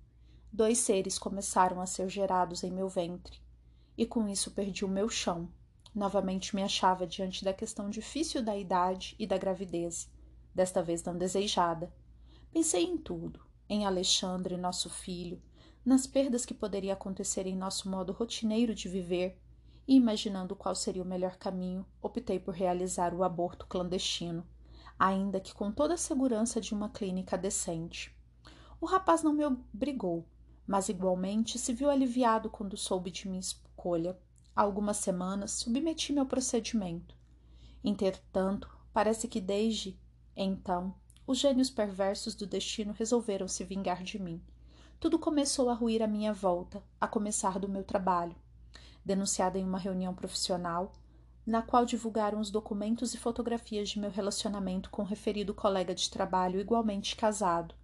[0.52, 3.40] dois seres começaram a ser gerados em meu ventre,
[3.96, 5.48] e com isso perdi o meu chão.
[5.94, 10.10] Novamente me achava diante da questão difícil da idade e da gravidez,
[10.54, 11.92] desta vez não desejada.
[12.50, 15.40] Pensei em tudo, em Alexandre, nosso filho,
[15.84, 19.38] nas perdas que poderia acontecer em nosso modo rotineiro de viver,
[19.86, 24.46] e imaginando qual seria o melhor caminho, optei por realizar o aborto clandestino,
[24.98, 28.16] ainda que com toda a segurança de uma clínica decente.
[28.80, 30.24] O rapaz não me obrigou,
[30.66, 34.16] mas igualmente se viu aliviado quando soube de minha escolha.
[34.54, 37.16] Há algumas semanas submeti-me ao procedimento.
[37.82, 39.98] Entretanto, parece que desde
[40.36, 40.94] então
[41.26, 44.42] os gênios perversos do destino resolveram se vingar de mim.
[45.00, 48.36] Tudo começou a ruir à minha volta, a começar do meu trabalho.
[49.04, 50.92] Denunciada em uma reunião profissional,
[51.46, 56.08] na qual divulgaram os documentos e fotografias de meu relacionamento com o referido colega de
[56.08, 57.74] trabalho igualmente casado,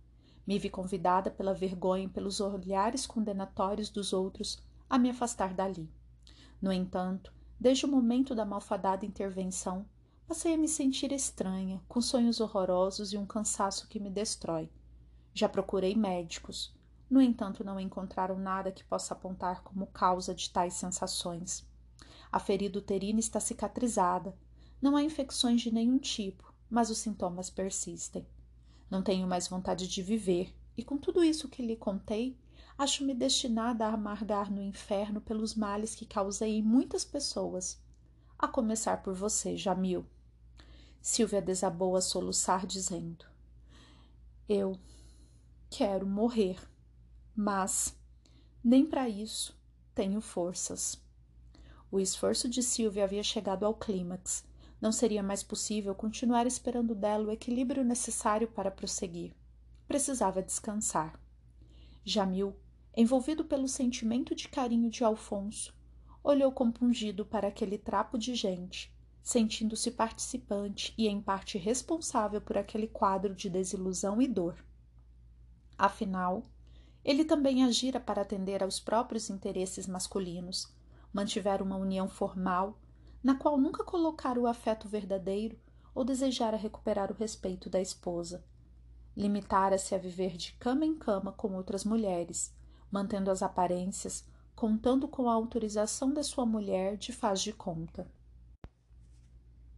[0.46, 5.90] me vi convidada pela vergonha e pelos olhares condenatórios dos outros a me afastar dali.
[6.61, 9.87] No entanto, desde o momento da malfadada intervenção,
[10.27, 14.68] passei a me sentir estranha, com sonhos horrorosos e um cansaço que me destrói.
[15.33, 16.75] Já procurei médicos,
[17.11, 21.66] no entanto, não encontraram nada que possa apontar como causa de tais sensações.
[22.31, 24.37] A ferida uterina está cicatrizada,
[24.81, 28.27] não há infecções de nenhum tipo, mas os sintomas persistem.
[28.90, 32.37] Não tenho mais vontade de viver, e com tudo isso que lhe contei,
[32.79, 37.79] acho-me destinada a amargar no inferno pelos males que causei em muitas pessoas,
[38.38, 40.07] a começar por você, Jamil.
[41.03, 43.27] Silvia desabou a soluçar, dizendo:
[44.49, 44.79] Eu
[45.69, 46.59] quero morrer,
[47.35, 47.95] mas
[48.63, 49.59] nem para isso
[49.94, 51.02] tenho forças.
[51.90, 54.44] O esforço de Silvia havia chegado ao clímax
[54.81, 59.35] não seria mais possível continuar esperando dela o equilíbrio necessário para prosseguir.
[59.88, 61.19] Precisava descansar.
[62.05, 62.55] Jamil,
[63.01, 65.73] envolvido pelo sentimento de carinho de Alfonso,
[66.21, 68.92] olhou compungido para aquele trapo de gente,
[69.23, 74.57] sentindo-se participante e em parte responsável por aquele quadro de desilusão e dor.
[75.79, 76.51] Afinal,
[77.05, 80.75] ele também agira para atender aos próprios interesses masculinos,
[81.13, 82.81] mantiver uma união formal
[83.23, 85.57] na qual nunca colocara o afeto verdadeiro
[85.94, 88.44] ou desejara recuperar o respeito da esposa.
[89.17, 92.58] Limitara-se a viver de cama em cama com outras mulheres,
[92.91, 94.25] mantendo as aparências,
[94.55, 98.11] contando com a autorização da sua mulher de faz de conta.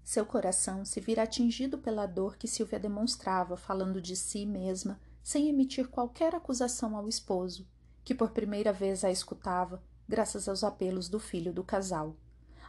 [0.03, 5.49] Seu coração se vira atingido pela dor que Silvia demonstrava, falando de si mesma, sem
[5.49, 7.67] emitir qualquer acusação ao esposo,
[8.03, 12.17] que por primeira vez a escutava, graças aos apelos do filho do casal.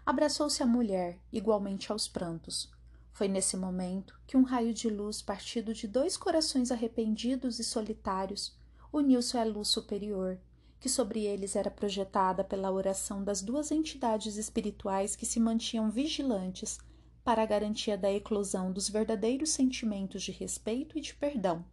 [0.05, 2.69] Abraçou-se à mulher, igualmente aos prantos.
[3.11, 8.55] Foi nesse momento que um raio de luz partido de dois corações arrependidos e solitários
[8.91, 10.39] uniu-se à luz superior,
[10.79, 16.79] que sobre eles era projetada pela oração das duas entidades espirituais que se mantinham vigilantes
[17.23, 21.63] para a garantia da eclosão dos verdadeiros sentimentos de respeito e de perdão,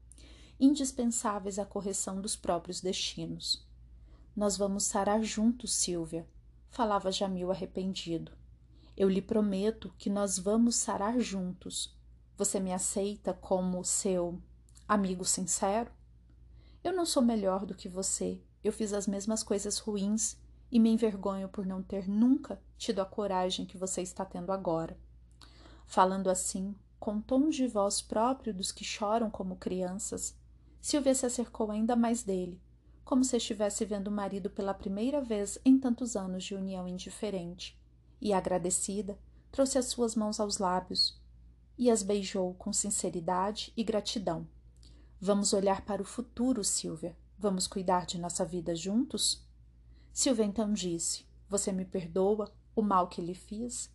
[0.61, 3.67] indispensáveis à correção dos próprios destinos.
[4.37, 6.29] Nós vamos sarar juntos, Silvia,
[6.69, 8.33] falava Jamil arrependido.
[8.97, 11.97] Eu lhe prometo que nós vamos sarar juntos.
[12.37, 14.41] Você me aceita como seu
[14.87, 15.91] amigo sincero?
[16.83, 18.41] Eu não sou melhor do que você.
[18.63, 20.37] Eu fiz as mesmas coisas ruins
[20.71, 24.97] e me envergonho por não ter nunca tido a coragem que você está tendo agora.
[25.87, 30.37] Falando assim, com tons de voz próprio dos que choram como crianças,
[30.81, 32.61] Silvia se acercou ainda mais dele,
[33.05, 37.79] como se estivesse vendo o marido pela primeira vez em tantos anos de união indiferente,
[38.21, 39.19] e, agradecida,
[39.51, 41.19] trouxe as suas mãos aos lábios
[41.77, 44.47] e as beijou com sinceridade e gratidão.
[45.21, 47.17] Vamos olhar para o futuro, Silvia.
[47.37, 49.45] Vamos cuidar de nossa vida juntos?
[50.13, 53.91] Silvia então disse: Você me perdoa o mal que lhe fiz?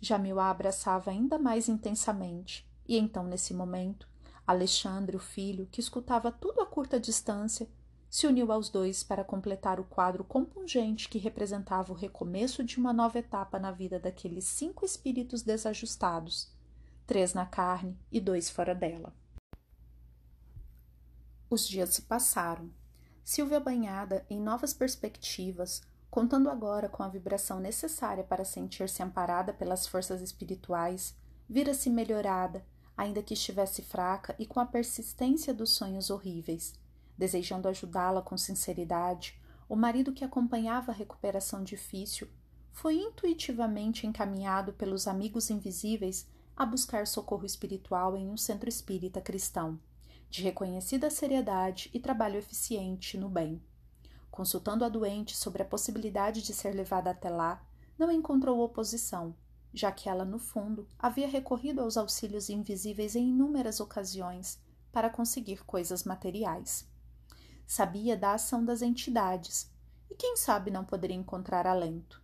[0.00, 4.08] Jamil a abraçava ainda mais intensamente, e então, nesse momento,
[4.44, 7.68] Alexandre, o filho, que escutava tudo a curta distância,
[8.10, 12.92] se uniu aos dois para completar o quadro compungente que representava o recomeço de uma
[12.92, 16.52] nova etapa na vida daqueles cinco espíritos desajustados,
[17.06, 19.14] três na carne e dois fora dela.
[21.54, 22.68] Os dias se passaram.
[23.22, 29.86] Silvia, banhada em novas perspectivas, contando agora com a vibração necessária para sentir-se amparada pelas
[29.86, 31.14] forças espirituais,
[31.48, 36.74] vira-se melhorada, ainda que estivesse fraca e com a persistência dos sonhos horríveis.
[37.16, 42.26] Desejando ajudá-la com sinceridade, o marido que acompanhava a recuperação difícil
[42.72, 46.26] foi intuitivamente encaminhado pelos amigos invisíveis
[46.56, 49.78] a buscar socorro espiritual em um centro espírita cristão,
[50.34, 53.62] de reconhecida seriedade e trabalho eficiente no bem.
[54.32, 57.64] Consultando a doente sobre a possibilidade de ser levada até lá,
[57.96, 59.36] não encontrou oposição,
[59.72, 64.58] já que ela, no fundo, havia recorrido aos auxílios invisíveis em inúmeras ocasiões
[64.90, 66.84] para conseguir coisas materiais.
[67.64, 69.70] Sabia da ação das entidades
[70.10, 72.20] e, quem sabe, não poderia encontrar alento.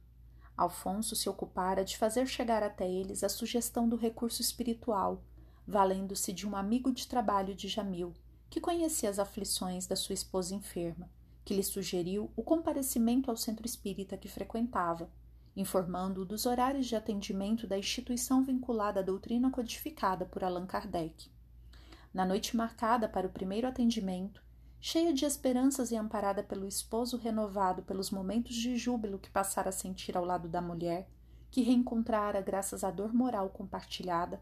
[0.57, 5.23] Alfonso se ocupara de fazer chegar até eles a sugestão do recurso espiritual,
[5.71, 8.12] valendo-se de um amigo de trabalho de Jamil,
[8.51, 11.09] que conhecia as aflições da sua esposa enferma
[11.45, 15.11] que lhe sugeriu o comparecimento ao centro espírita que frequentava,
[15.57, 21.29] informando-o dos horários de atendimento da instituição vinculada à doutrina codificada por Allan Kardec.
[22.12, 24.43] Na noite marcada para o primeiro atendimento,
[24.81, 29.73] cheia de esperanças e amparada pelo esposo renovado pelos momentos de júbilo que passara a
[29.73, 31.09] sentir ao lado da mulher,
[31.51, 34.41] que reencontrara graças à dor moral compartilhada,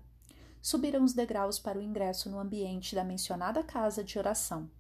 [0.61, 4.71] subiram os degraus para o ingresso no ambiente da mencionada casa de oração.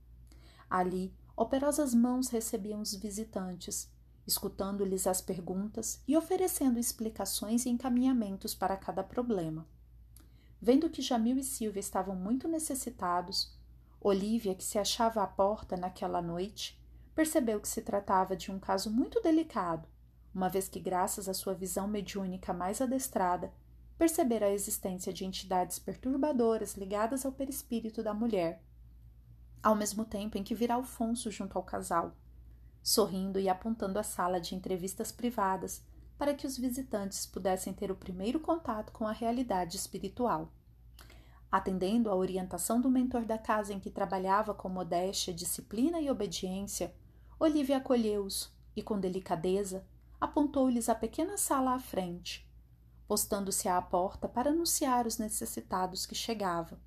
[0.68, 3.90] Ali, operosas mãos recebiam os visitantes,
[4.26, 9.66] escutando-lhes as perguntas e oferecendo explicações e encaminhamentos para cada problema.
[10.60, 13.56] Vendo que Jamil e Silvia estavam muito necessitados,
[14.00, 16.78] Olívia, que se achava à porta naquela noite,
[17.14, 19.88] percebeu que se tratava de um caso muito delicado,
[20.34, 23.52] uma vez que, graças à sua visão mediúnica mais adestrada,
[23.98, 28.62] percebera a existência de entidades perturbadoras ligadas ao perispírito da mulher
[29.62, 32.16] ao mesmo tempo em que vira Alfonso junto ao casal,
[32.82, 35.82] sorrindo e apontando a sala de entrevistas privadas
[36.16, 40.52] para que os visitantes pudessem ter o primeiro contato com a realidade espiritual.
[41.50, 46.94] Atendendo à orientação do mentor da casa em que trabalhava com modéstia, disciplina e obediência,
[47.38, 49.86] Olivia acolheu-os e, com delicadeza,
[50.20, 52.47] apontou-lhes a pequena sala à frente,
[53.08, 56.78] postando-se à porta para anunciar os necessitados que chegavam.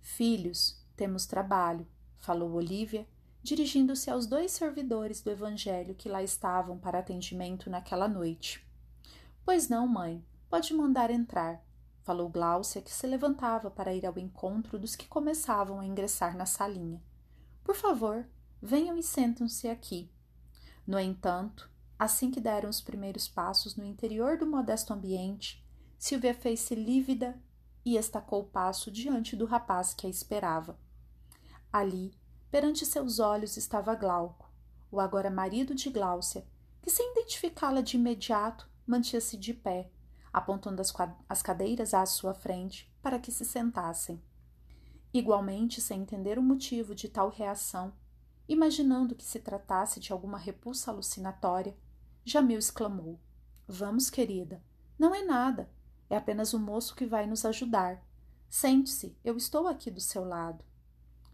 [0.00, 1.86] Filhos, temos trabalho,
[2.18, 3.06] falou Olívia,
[3.42, 8.66] dirigindo-se aos dois servidores do Evangelho que lá estavam para atendimento naquela noite.
[9.44, 11.62] Pois não, mãe, pode mandar entrar,
[12.02, 16.46] falou Gláucia, que se levantava para ir ao encontro dos que começavam a ingressar na
[16.46, 17.02] salinha.
[17.62, 18.26] Por favor,
[18.62, 20.10] venham e sentam-se aqui.
[20.86, 25.64] No entanto, assim que deram os primeiros passos no interior do modesto ambiente,
[25.98, 27.40] Silvia fez-se lívida
[27.84, 30.78] e estacou o passo diante do rapaz que a esperava.
[31.72, 32.14] Ali,
[32.50, 34.50] perante seus olhos, estava Glauco,
[34.90, 36.46] o agora marido de Gláucia,
[36.80, 39.90] que, sem identificá-la de imediato, mantinha-se de pé,
[40.32, 40.92] apontando as,
[41.28, 44.22] as cadeiras à sua frente para que se sentassem.
[45.12, 47.92] Igualmente, sem entender o motivo de tal reação,
[48.48, 51.76] imaginando que se tratasse de alguma repulsa alucinatória,
[52.24, 53.20] Jamil exclamou:
[53.68, 54.62] Vamos, querida,
[54.98, 55.68] não é nada,
[56.08, 58.02] é apenas o moço que vai nos ajudar.
[58.48, 60.64] Sente-se, eu estou aqui do seu lado.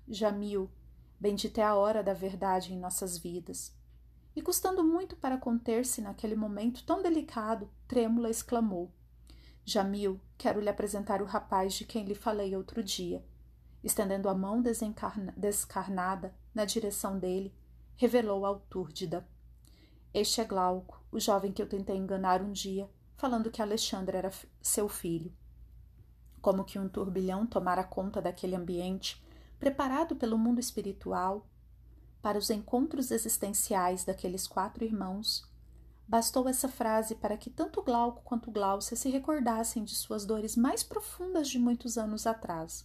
[0.09, 0.71] Jamil,
[1.19, 3.73] bendita é a hora da verdade em nossas vidas.
[4.35, 8.91] E custando muito para conter-se naquele momento tão delicado, trêmula exclamou:
[9.65, 13.25] Jamil, quero lhe apresentar o rapaz de quem lhe falei outro dia.
[13.85, 14.63] Estendendo a mão
[15.37, 17.55] descarnada na direção dele,
[17.97, 19.27] revelou ao Túrdida.
[20.13, 24.33] Este é Glauco, o jovem que eu tentei enganar um dia falando que Alexandre era
[24.61, 25.33] seu filho.
[26.43, 29.25] Como que um turbilhão tomara conta daquele ambiente,
[29.57, 31.47] preparado pelo mundo espiritual
[32.21, 35.49] para os encontros existenciais daqueles quatro irmãos,
[36.09, 40.83] bastou essa frase para que tanto Glauco quanto Gláucia se recordassem de suas dores mais
[40.83, 42.85] profundas de muitos anos atrás,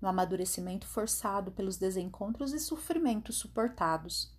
[0.00, 4.33] no amadurecimento forçado pelos desencontros e sofrimentos suportados.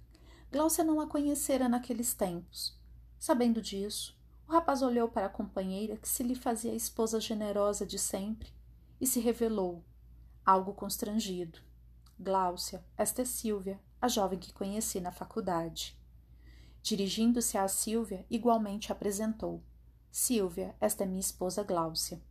[0.52, 2.78] Gláucia não a conhecera naqueles tempos.
[3.20, 4.18] Sabendo disso,
[4.48, 8.50] o rapaz olhou para a companheira que se lhe fazia a esposa generosa de sempre
[9.02, 9.84] e se revelou,
[10.46, 11.60] algo constrangido.
[12.20, 16.00] Gláucia, esta é Silvia, a jovem que conheci na faculdade.
[16.82, 19.64] Dirigindo-se a Silvia, igualmente apresentou:
[20.12, 22.22] Silvia, esta é minha esposa Gláucia.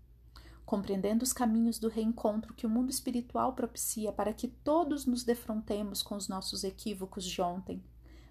[0.65, 6.03] Compreendendo os caminhos do reencontro que o mundo espiritual propicia para que todos nos defrontemos
[6.03, 7.85] com os nossos equívocos de ontem,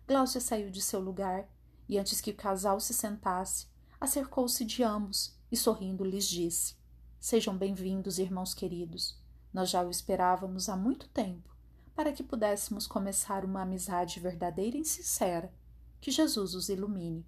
[0.06, 1.48] Gláucia saiu de seu lugar
[1.88, 3.68] e, antes que o casal se sentasse,
[4.02, 6.76] acercou-se de ambos e, sorrindo, lhes disse:
[7.18, 9.18] Sejam bem-vindos, irmãos queridos.
[9.54, 11.56] Nós já o esperávamos há muito tempo,
[11.96, 15.54] para que pudéssemos começar uma amizade verdadeira e sincera.
[16.02, 17.26] Que Jesus os ilumine.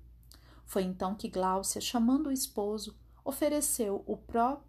[0.66, 4.62] Foi então que Gláucia, chamando o esposo, ofereceu o, pró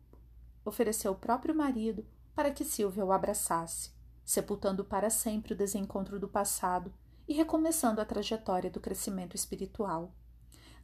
[0.64, 3.90] ofereceu o próprio marido para que Silvia o abraçasse,
[4.24, 6.94] sepultando para sempre o desencontro do passado
[7.26, 10.14] e recomeçando a trajetória do crescimento espiritual.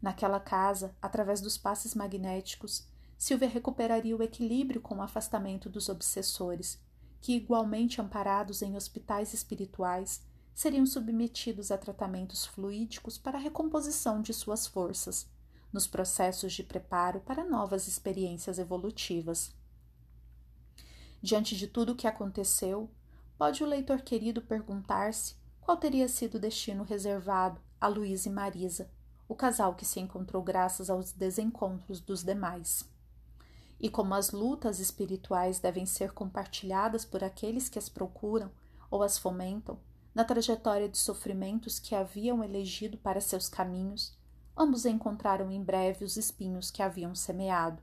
[0.00, 2.86] Naquela casa, através dos passes magnéticos,
[3.16, 6.80] Silvia recuperaria o equilíbrio com o afastamento dos obsessores,
[7.20, 10.20] que, igualmente amparados em hospitais espirituais,
[10.52, 15.30] seriam submetidos a tratamentos fluídicos para a recomposição de suas forças,
[15.72, 19.54] nos processos de preparo para novas experiências evolutivas.
[21.22, 22.90] Diante de tudo o que aconteceu,
[23.38, 28.90] pode o leitor querido perguntar-se qual teria sido o destino reservado a Luiz e Marisa,
[29.28, 32.88] o casal que se encontrou graças aos desencontros dos demais.
[33.80, 38.50] E como as lutas espirituais devem ser compartilhadas por aqueles que as procuram
[38.90, 39.78] ou as fomentam,
[40.14, 44.16] na trajetória de sofrimentos que haviam elegido para seus caminhos,
[44.56, 47.82] ambos encontraram em breve os espinhos que haviam semeado.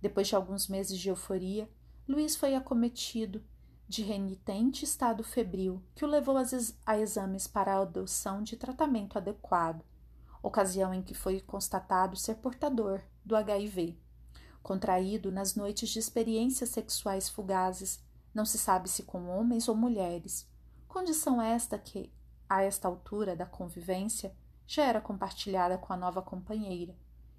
[0.00, 1.70] Depois de alguns meses de euforia,
[2.08, 3.42] Luiz foi acometido
[3.88, 6.36] de renitente estado febril que o levou
[6.84, 9.84] a exames para a adoção de tratamento adequado,
[10.42, 13.96] ocasião em que foi constatado ser portador do HIV.
[14.62, 20.48] Contraído nas noites de experiências sexuais fugazes, não se sabe se com homens ou mulheres,
[20.88, 22.12] condição esta que,
[22.48, 24.34] a esta altura da convivência,
[24.66, 26.96] já era compartilhada com a nova companheira,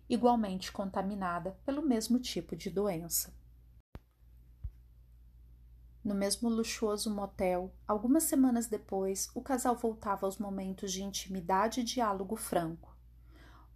[0.10, 3.37] igualmente contaminada pelo mesmo tipo de doença.
[6.08, 11.84] No mesmo luxuoso motel, algumas semanas depois, o casal voltava aos momentos de intimidade e
[11.84, 12.96] diálogo franco.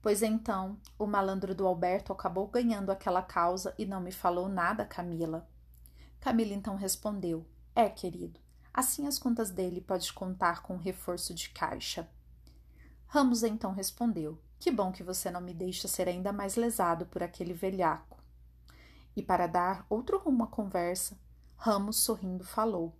[0.01, 4.85] Pois então, o malandro do Alberto acabou ganhando aquela causa e não me falou nada,
[4.85, 5.45] Camila.
[6.21, 8.39] Camila então respondeu: É, querido,
[8.73, 12.09] assim as contas dele pode contar com um reforço de caixa.
[13.07, 17.21] Ramos então respondeu: Que bom que você não me deixa ser ainda mais lesado por
[17.21, 18.23] aquele velhaco.
[19.17, 21.19] E para dar outro rumo à conversa,
[21.63, 22.91] Ramos, sorrindo, falou: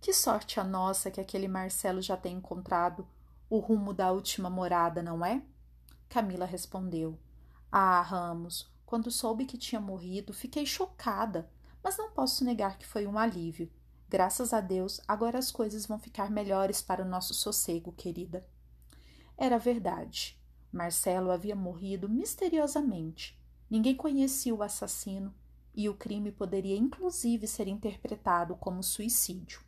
[0.00, 3.06] Que sorte a nossa que aquele Marcelo já tem encontrado
[3.50, 5.42] o rumo da última morada, não é?
[6.08, 7.18] Camila respondeu:
[7.70, 11.50] Ah, Ramos, quando soube que tinha morrido, fiquei chocada,
[11.84, 13.70] mas não posso negar que foi um alívio.
[14.08, 18.48] Graças a Deus, agora as coisas vão ficar melhores para o nosso sossego, querida.
[19.36, 20.40] Era verdade.
[20.72, 23.38] Marcelo havia morrido misteriosamente.
[23.68, 25.34] Ninguém conhecia o assassino
[25.74, 29.60] e o crime poderia inclusive ser interpretado como suicídio.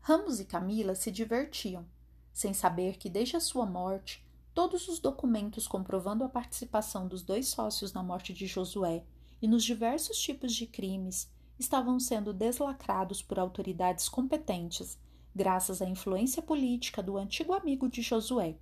[0.00, 1.84] Ramos e Camila se divertiam,
[2.32, 4.24] sem saber que desde a sua morte,
[4.54, 9.04] todos os documentos comprovando a participação dos dois sócios na morte de Josué
[9.40, 14.98] e nos diversos tipos de crimes estavam sendo deslacrados por autoridades competentes,
[15.34, 18.56] graças à influência política do antigo amigo de Josué.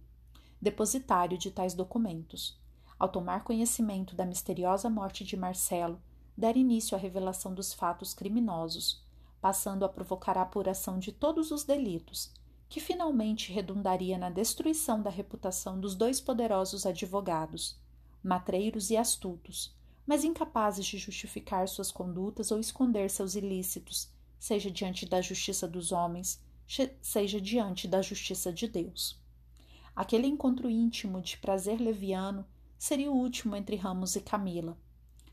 [0.61, 2.59] depositário de tais documentos.
[2.99, 6.01] Ao tomar conhecimento da misteriosa morte de Marcelo,
[6.37, 9.05] dera início à revelação dos fatos criminosos,
[9.41, 12.33] passando a provocar a apuração de todos os delitos,
[12.69, 17.79] que finalmente redundaria na destruição da reputação dos dois poderosos advogados,
[18.23, 19.75] matreiros e astutos,
[20.07, 25.93] mas incapazes de justificar suas condutas ou esconder seus ilícitos, seja diante da justiça dos
[25.93, 26.43] homens,
[27.03, 29.21] seja diante da justiça de Deus.
[29.95, 32.45] Aquele encontro íntimo de prazer leviano
[32.79, 34.79] seria o último entre Ramos e Camila.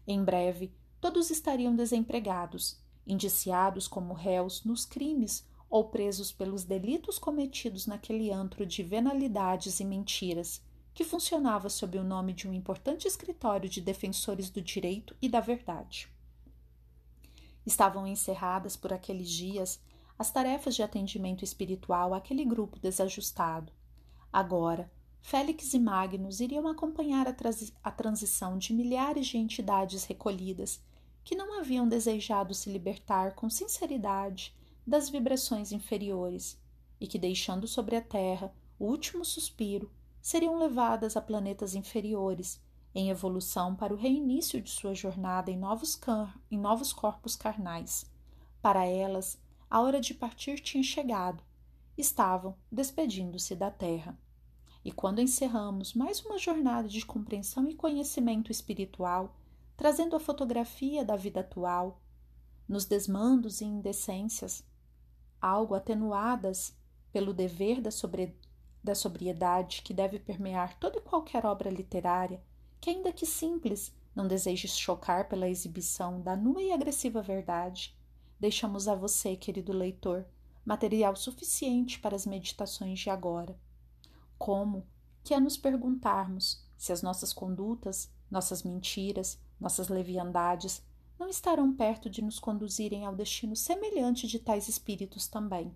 [0.08, 7.88] Em breve, todos estariam desempregados, indiciados como réus nos crimes ou presos pelos delitos cometidos
[7.88, 10.62] naquele antro de venalidades e mentiras,
[10.94, 15.40] que funcionava sob o nome de um importante escritório de defensores do direito e da
[15.40, 16.08] verdade.
[17.66, 19.82] Estavam encerradas por aqueles dias
[20.18, 23.74] as tarefas de atendimento espiritual àquele grupo desajustado.
[24.32, 24.92] Agora,
[25.26, 27.36] Félix e Magnus iriam acompanhar a,
[27.82, 30.84] a transição de milhares de entidades recolhidas
[31.24, 34.54] que não haviam desejado se libertar com sinceridade
[34.86, 36.62] das vibrações inferiores
[37.00, 39.90] e que, deixando sobre a Terra o último suspiro,
[40.22, 42.62] seriam levadas a planetas inferiores,
[42.94, 46.00] em evolução para o reinício de sua jornada em novos,
[46.52, 48.06] em novos corpos carnais.
[48.62, 51.42] Para elas, a hora de partir tinha chegado.
[51.98, 54.18] Estavam despedindo-se da Terra.
[54.86, 59.36] E quando encerramos mais uma jornada de compreensão e conhecimento espiritual,
[59.78, 62.02] trazendo a fotografia da vida atual,
[62.68, 64.64] nos desmandos e indecências,
[65.40, 66.78] algo atenuadas
[67.14, 68.38] pelo dever da, sobre,
[68.84, 72.44] da sobriedade que deve permear toda e qualquer obra literária,
[72.82, 77.98] que, ainda que simples, não deseje chocar pela exibição da nua e agressiva verdade,
[78.40, 80.26] deixamos a você, querido leitor,
[80.66, 83.58] material suficiente para as meditações de agora.
[84.44, 84.86] Como
[85.24, 90.84] que é nos perguntarmos se as nossas condutas, nossas mentiras, nossas leviandades
[91.18, 95.74] não estarão perto de nos conduzirem ao destino semelhante de tais espíritos também.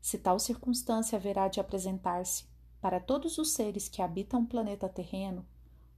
[0.00, 2.46] Se tal circunstância haverá de apresentar-se
[2.80, 5.46] para todos os seres que habitam o planeta terreno,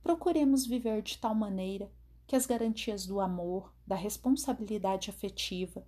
[0.02, 1.88] procuremos viver de tal maneira
[2.26, 5.86] que as garantias do amor, da responsabilidade afetiva,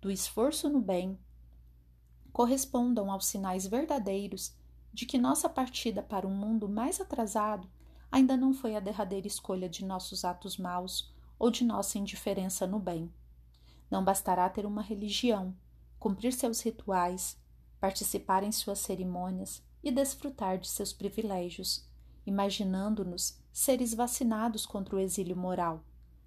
[0.00, 1.18] do esforço no bem,
[2.32, 4.56] correspondam aos sinais verdadeiros
[4.94, 7.68] de que nossa partida para um mundo mais atrasado
[8.12, 12.78] ainda não foi a derradeira escolha de nossos atos maus ou de nossa indiferença no
[12.78, 13.12] bem.
[13.90, 15.52] Não bastará ter uma religião,
[15.98, 17.36] cumprir seus rituais,
[17.80, 21.84] participar em suas cerimônias e desfrutar de seus privilégios,
[22.24, 25.84] imaginando-nos seres vacinados contra o exílio moral.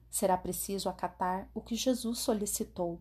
[0.10, 3.00] Será preciso acatar o que Jesus solicitou,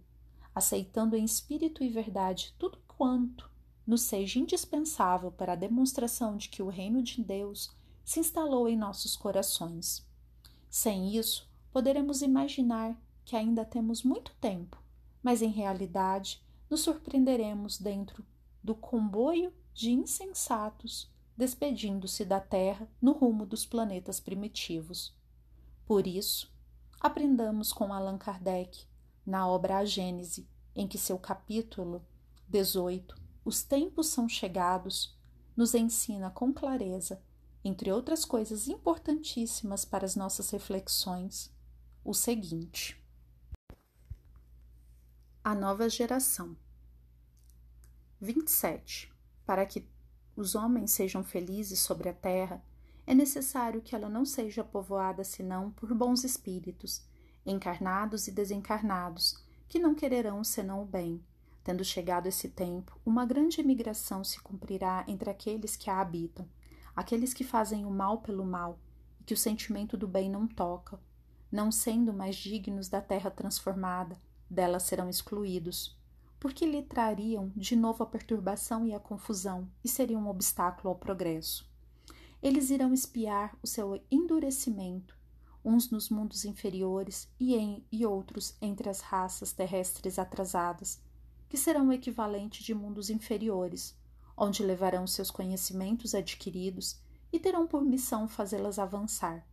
[0.54, 3.55] aceitando em espírito e verdade tudo quanto
[3.86, 7.70] nos seja indispensável para a demonstração de que o reino de Deus
[8.04, 10.06] se instalou em nossos corações.
[10.68, 14.82] Sem isso, poderemos imaginar que ainda temos muito tempo,
[15.22, 18.24] mas em realidade nos surpreenderemos dentro
[18.62, 25.14] do comboio de insensatos despedindo-se da Terra no rumo dos planetas primitivos.
[25.84, 26.50] Por isso,
[26.98, 28.86] aprendamos com Allan Kardec,
[29.24, 32.04] na obra A Gênese, em que seu capítulo
[32.48, 33.16] 18,
[33.46, 35.16] Os Tempos São Chegados,
[35.56, 37.22] nos ensina com clareza,
[37.64, 41.54] entre outras coisas importantíssimas para as nossas reflexões,
[42.04, 43.00] o seguinte:
[45.44, 46.56] A nova geração.
[48.20, 49.12] 27.
[49.46, 49.88] Para que
[50.34, 52.60] os homens sejam felizes sobre a terra,
[53.06, 57.06] é necessário que ela não seja povoada senão por bons espíritos,
[57.46, 61.24] encarnados e desencarnados, que não quererão senão o bem.
[61.66, 66.48] Tendo chegado esse tempo, uma grande emigração se cumprirá entre aqueles que a habitam,
[66.94, 68.78] aqueles que fazem o mal pelo mal,
[69.20, 71.00] e que o sentimento do bem não toca,
[71.50, 74.16] não sendo mais dignos da terra transformada,
[74.48, 75.98] dela serão excluídos,
[76.38, 80.94] porque lhe trariam de novo a perturbação e a confusão e seriam um obstáculo ao
[80.94, 81.68] progresso.
[82.40, 85.18] Eles irão espiar o seu endurecimento,
[85.64, 91.04] uns nos mundos inferiores e, em, e outros entre as raças terrestres atrasadas,
[91.48, 93.96] que serão o equivalente de mundos inferiores,
[94.36, 97.00] onde levarão seus conhecimentos adquiridos
[97.32, 99.46] e terão por missão fazê-las avançar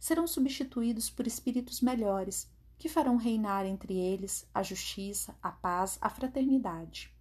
[0.00, 6.08] serão substituídos por espíritos melhores, que farão reinar entre eles a justiça, a paz, a
[6.08, 7.14] fraternidade.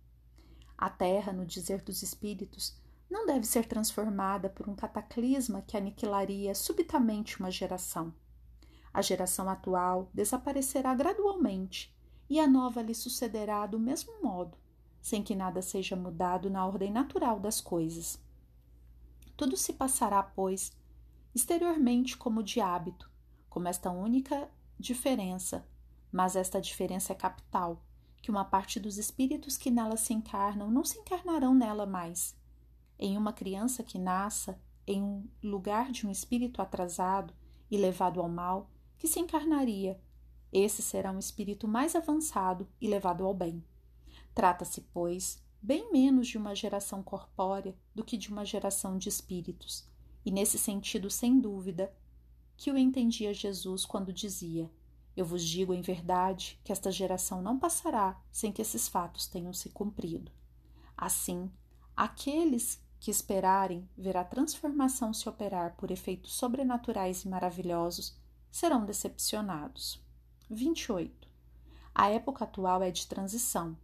[0.78, 6.56] A terra, no dizer dos espíritos, não deve ser transformada por um cataclisma que aniquilaria
[6.56, 8.14] subitamente uma geração.
[8.94, 11.94] A geração atual desaparecerá gradualmente
[12.30, 14.58] e a nova lhe sucederá do mesmo modo,
[15.02, 18.22] sem que nada seja mudado na ordem natural das coisas.
[19.36, 20.72] Tudo se passará, pois,
[21.34, 23.10] exteriormente como de hábito,
[23.50, 25.68] como esta única diferença,
[26.12, 27.84] mas esta diferença é capital,
[28.22, 32.36] que uma parte dos espíritos que nela se encarnam não se encarnarão nela mais.
[32.98, 37.34] Em uma criança que nasça em um lugar de um espírito atrasado
[37.72, 40.00] e levado ao mal, que se encarnaria,
[40.52, 43.64] esse será um espírito mais avançado e levado ao bem.
[44.34, 49.88] Trata-se, pois, bem menos de uma geração corpórea do que de uma geração de espíritos,
[50.26, 51.94] e nesse sentido, sem dúvida,
[52.58, 54.70] que o entendia Jesus quando dizia:
[55.16, 59.54] Eu vos digo em verdade que esta geração não passará sem que esses fatos tenham
[59.54, 60.32] se cumprido.
[60.98, 61.50] Assim,
[61.96, 68.18] aqueles que esperarem ver a transformação se operar por efeitos sobrenaturais e maravilhosos
[68.52, 70.04] serão decepcionados.
[70.52, 71.28] 28.
[71.94, 73.78] A época atual é de transição.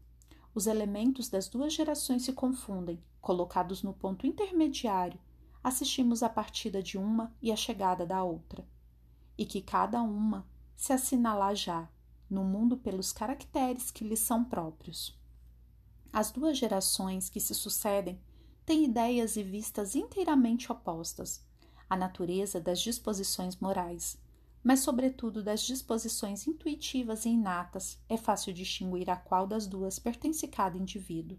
[0.53, 5.19] Os elementos das duas gerações se confundem, colocados no ponto intermediário
[5.63, 8.67] assistimos à partida de uma e à chegada da outra,
[9.37, 11.87] e que cada uma se assinala já
[12.27, 15.15] no mundo pelos caracteres que lhes são próprios.
[16.11, 18.19] As duas gerações que se sucedem
[18.65, 21.45] têm ideias e vistas inteiramente opostas,
[21.87, 24.17] a natureza das disposições morais,
[24.65, 30.47] mas, sobretudo, das disposições intuitivas e inatas, é fácil distinguir a qual das duas pertence
[30.47, 31.37] cada indivíduo.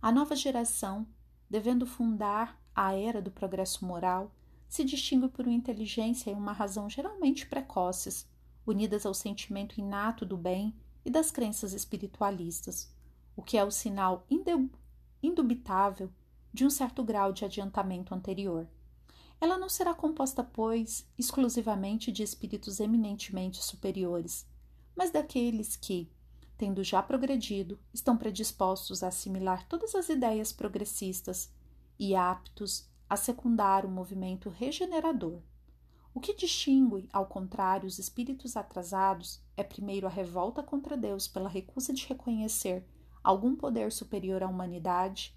[0.00, 1.06] A nova geração,
[1.50, 4.34] devendo fundar a era do progresso moral
[4.70, 8.26] se distingue por uma inteligência e uma razão geralmente precoces,
[8.66, 12.90] unidas ao sentimento inato do bem e das crenças espiritualistas,
[13.36, 14.26] o que é o sinal
[15.22, 16.10] indubitável
[16.50, 18.66] de um certo grau de adiantamento anterior.
[19.42, 24.46] Ela não será composta, pois, exclusivamente de espíritos eminentemente superiores,
[24.94, 26.08] mas daqueles que,
[26.56, 31.52] tendo já progredido, estão predispostos a assimilar todas as ideias progressistas
[31.98, 35.42] e aptos a secundar o movimento regenerador.
[36.14, 41.48] O que distingue, ao contrário, os espíritos atrasados é primeiro a revolta contra Deus pela
[41.48, 42.86] recusa de reconhecer
[43.24, 45.36] algum poder superior à humanidade,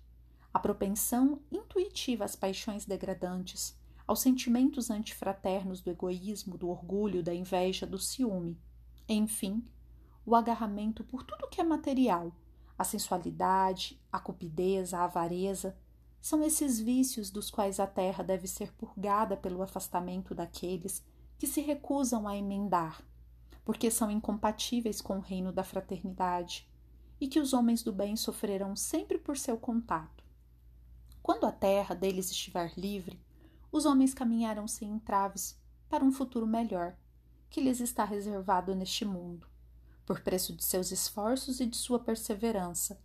[0.53, 3.75] a propensão intuitiva às paixões degradantes,
[4.07, 8.59] aos sentimentos antifraternos do egoísmo, do orgulho, da inveja, do ciúme,
[9.07, 9.63] enfim,
[10.25, 12.31] o agarramento por tudo que é material,
[12.77, 15.77] a sensualidade, a cupidez, a avareza,
[16.19, 21.03] são esses vícios dos quais a terra deve ser purgada pelo afastamento daqueles
[21.37, 23.03] que se recusam a emendar,
[23.63, 26.67] porque são incompatíveis com o reino da fraternidade,
[27.19, 30.23] e que os homens do bem sofrerão sempre por seu contato.
[31.21, 33.19] Quando a terra deles estiver livre,
[33.75, 35.59] os homens caminharão sem entraves
[35.89, 36.95] para um futuro melhor,
[37.49, 39.49] que lhes está reservado neste mundo,
[40.05, 42.97] por preço de seus esforços e de sua perseverança,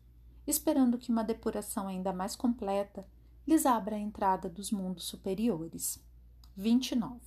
[0.46, 3.04] esperando que uma depuração ainda mais completa
[3.44, 5.98] lhes abra a entrada dos mundos superiores.
[6.56, 7.18] 29.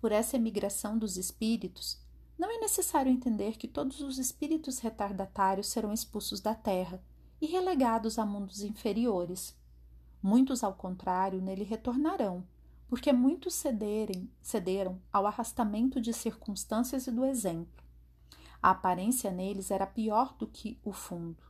[0.00, 2.00] Por essa emigração dos espíritos,
[2.36, 7.00] não é necessário entender que todos os espíritos retardatários serão expulsos da Terra
[7.40, 9.56] e relegados a mundos inferiores.
[10.22, 12.44] Muitos, ao contrário, nele retornarão,
[12.88, 17.84] porque muitos cederem, cederam ao arrastamento de circunstâncias e do exemplo.
[18.62, 21.42] A aparência neles era pior do que o fundo.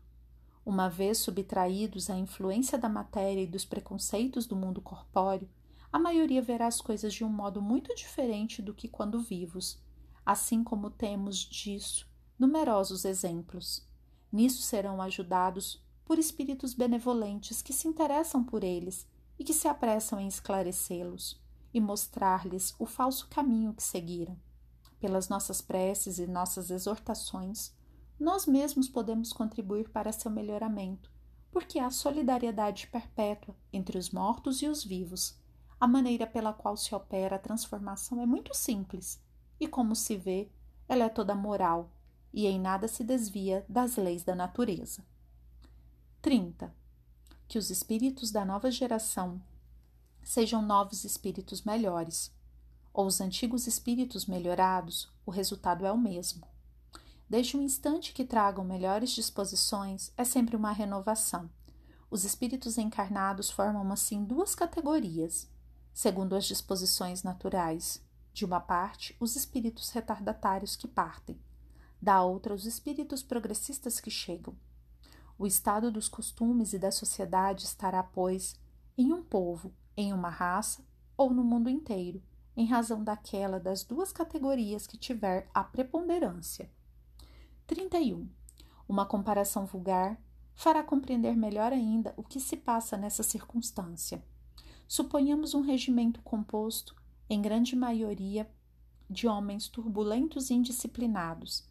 [0.65, 5.49] Uma vez subtraídos à influência da matéria e dos preconceitos do mundo corpóreo,
[5.91, 9.79] a maioria verá as coisas de um modo muito diferente do que quando vivos,
[10.27, 12.09] assim como temos disso
[12.39, 13.85] numerosos exemplos.
[14.31, 19.07] Nisso serão ajudados por espíritos benevolentes que se interessam por eles
[19.39, 21.39] e que se apressam em esclarecê-los
[21.73, 24.35] e mostrar-lhes o falso caminho que seguiram.
[24.99, 27.75] Pelas nossas preces e nossas exortações,
[28.19, 31.13] nós mesmos podemos contribuir para seu melhoramento,
[31.53, 35.39] porque há solidariedade perpétua entre os mortos e os vivos.
[35.79, 39.23] A maneira pela qual se opera a transformação é muito simples,
[39.61, 40.51] e como se vê,
[40.89, 41.93] ela é toda moral
[42.33, 45.05] e em nada se desvia das leis da natureza.
[46.21, 46.75] 30.
[47.47, 49.41] Que os espíritos da nova geração
[50.21, 52.33] sejam novos espíritos melhores,
[52.93, 56.45] ou os antigos espíritos melhorados, o resultado é o mesmo.
[57.31, 61.49] Desde o instante que tragam melhores disposições, é sempre uma renovação.
[62.11, 65.49] Os espíritos encarnados formam assim duas categorias,
[65.95, 68.03] segundo as disposições naturais.
[68.33, 71.41] De uma parte, os espíritos retardatários que partem,
[72.03, 74.57] da outra, os espíritos progressistas que chegam.
[75.39, 78.57] O estado dos costumes e da sociedade estará, pois,
[78.97, 80.85] em um povo, em uma raça
[81.17, 82.21] ou no mundo inteiro,
[82.57, 86.69] em razão daquela das duas categorias que tiver a preponderância.
[87.69, 88.29] 31.
[88.89, 90.21] Uma comparação vulgar
[90.57, 94.21] fará compreender melhor ainda o que se passa nessa circunstância.
[94.89, 96.97] Suponhamos um regimento composto,
[97.31, 98.51] em grande maioria,
[99.09, 101.65] de homens turbulentos e indisciplinados.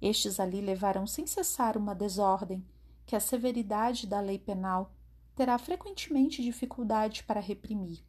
[0.00, 2.64] Estes ali levarão sem cessar uma desordem
[3.08, 4.92] que a severidade da lei penal
[5.34, 8.04] terá frequentemente dificuldade para reprimir.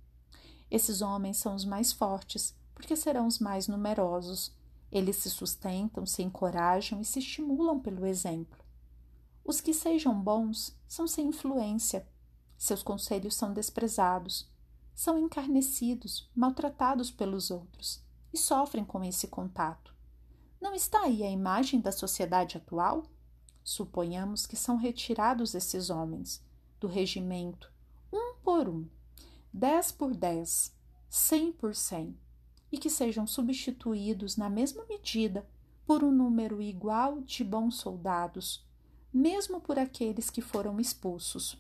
[0.70, 4.54] Esses homens são os mais fortes, porque serão os mais numerosos.
[4.92, 8.60] Eles se sustentam, se encorajam e se estimulam pelo exemplo.
[9.42, 12.06] Os que sejam bons são sem influência,
[12.58, 14.52] seus conselhos são desprezados,
[14.94, 19.96] são encarnecidos, maltratados pelos outros e sofrem com esse contato.
[20.60, 23.06] Não está aí a imagem da sociedade atual?
[23.70, 26.44] Suponhamos que são retirados esses homens
[26.80, 27.72] do regimento,
[28.12, 28.90] um por um,
[29.54, 30.76] dez por dez,
[31.08, 32.18] cem por cem,
[32.72, 35.48] e que sejam substituídos na mesma medida
[35.86, 38.66] por um número igual de bons soldados,
[39.14, 41.56] mesmo por aqueles que foram expulsos,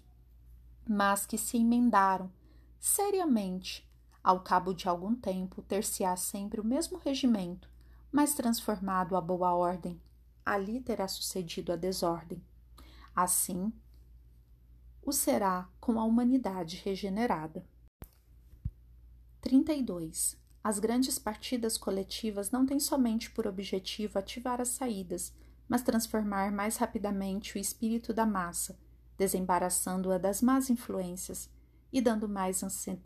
[0.87, 2.31] mas que se emendaram
[2.79, 3.87] seriamente.
[4.23, 7.69] Ao cabo de algum tempo, ter-se-á sempre o mesmo regimento,
[8.11, 10.01] mas transformado à boa ordem.
[10.49, 12.43] Ali terá sucedido a desordem.
[13.15, 13.71] Assim,
[15.03, 17.63] o será com a humanidade regenerada.
[19.41, 20.35] 32.
[20.63, 25.35] As grandes partidas coletivas não têm somente por objetivo ativar as saídas,
[25.67, 28.75] mas transformar mais rapidamente o espírito da massa,
[29.19, 31.47] desembaraçando-a das más influências
[31.93, 32.63] e dando mais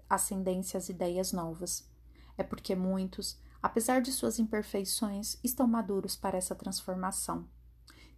[0.09, 1.91] ascendência às ideias novas.
[2.37, 7.47] É porque muitos, apesar de suas imperfeições, estão maduros para essa transformação,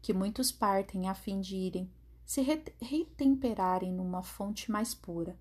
[0.01, 1.91] que muitos partem a fim de irem
[2.25, 2.41] se
[2.81, 5.37] retemperarem numa fonte mais pura,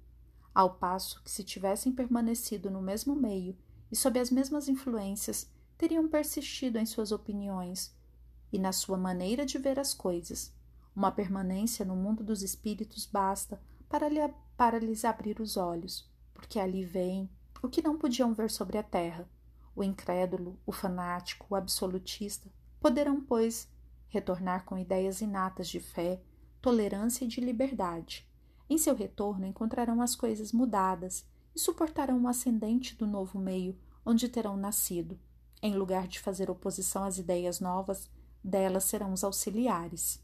[0.55, 3.57] ao passo que, se tivessem permanecido no mesmo meio
[3.91, 7.97] e sob as mesmas influências, teriam persistido em suas opiniões
[8.53, 10.53] e na sua maneira de ver as coisas.
[10.95, 14.21] Uma permanência no mundo dos espíritos basta para, lhe,
[14.57, 17.29] para lhes abrir os olhos, porque ali vem
[17.63, 19.27] o que não podiam ver sobre a terra.
[19.75, 22.51] O incrédulo, o fanático, o absolutista
[22.81, 23.69] poderão, pois,
[24.09, 26.23] retornar com ideias inatas de fé,
[26.61, 28.29] tolerância e de liberdade.
[28.69, 34.29] Em seu retorno encontrarão as coisas mudadas e suportarão o ascendente do novo meio onde
[34.29, 35.19] terão nascido.
[35.63, 38.11] Em lugar de fazer oposição às ideias novas,
[38.43, 40.23] delas serão os auxiliares.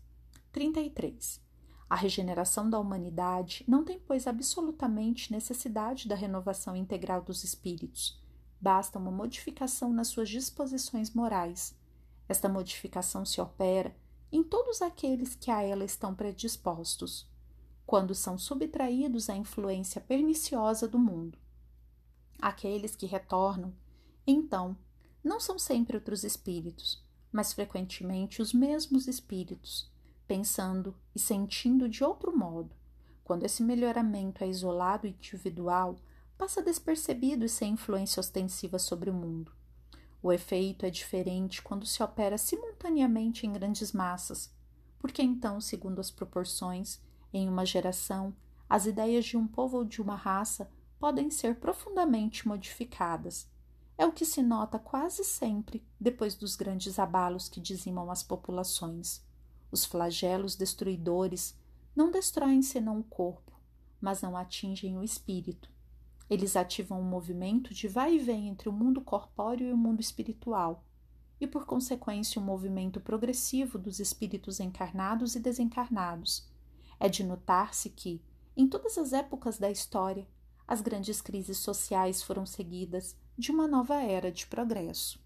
[0.53, 1.41] 33.
[1.89, 8.20] A regeneração da humanidade não tem, pois, absolutamente necessidade da renovação integral dos espíritos.
[8.61, 11.75] Basta uma modificação nas suas disposições morais.
[12.29, 13.97] Esta modificação se opera
[14.31, 17.29] em todos aqueles que a ela estão predispostos,
[17.87, 21.39] quando são subtraídos à influência perniciosa do mundo.
[22.39, 23.75] Aqueles que retornam,
[24.27, 24.77] então,
[25.25, 27.03] não são sempre outros espíritos,
[27.33, 29.91] mas frequentemente os mesmos espíritos,
[30.27, 32.75] pensando e sentindo de outro modo.
[33.25, 35.97] Quando esse melhoramento é isolado e individual,
[36.41, 39.53] passa despercebido e sem influência ostensiva sobre o mundo.
[40.23, 44.51] O efeito é diferente quando se opera simultaneamente em grandes massas,
[44.99, 46.99] porque então, segundo as proporções,
[47.31, 48.35] em uma geração,
[48.71, 53.47] as ideias de um povo ou de uma raça podem ser profundamente modificadas.
[53.99, 59.23] É o que se nota quase sempre depois dos grandes abalos que dizimam as populações.
[59.71, 61.55] Os flagelos destruidores
[61.95, 63.53] não destroem senão o corpo,
[64.01, 65.71] mas não atingem o espírito.
[66.31, 70.01] Eles ativam um movimento de vai e vem entre o mundo corpóreo e o mundo
[70.01, 70.85] espiritual,
[71.41, 76.49] e por consequência um movimento progressivo dos espíritos encarnados e desencarnados.
[77.01, 78.23] É de notar-se que,
[78.57, 80.29] em todas as épocas da história,
[80.69, 85.19] as grandes crises sociais foram seguidas de uma nova era de progresso.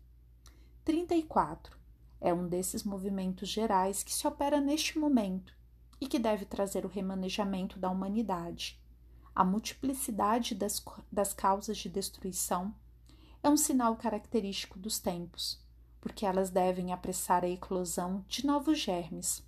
[0.86, 1.76] 34
[2.18, 5.54] é um desses movimentos gerais que se opera neste momento
[6.00, 8.82] e que deve trazer o remanejamento da humanidade.
[9.34, 12.74] A multiplicidade das, das causas de destruição
[13.42, 15.60] é um sinal característico dos tempos,
[16.00, 19.42] porque elas devem apressar a eclosão de novos germes.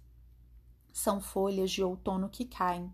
[0.92, 2.92] São folhas de outono que caem,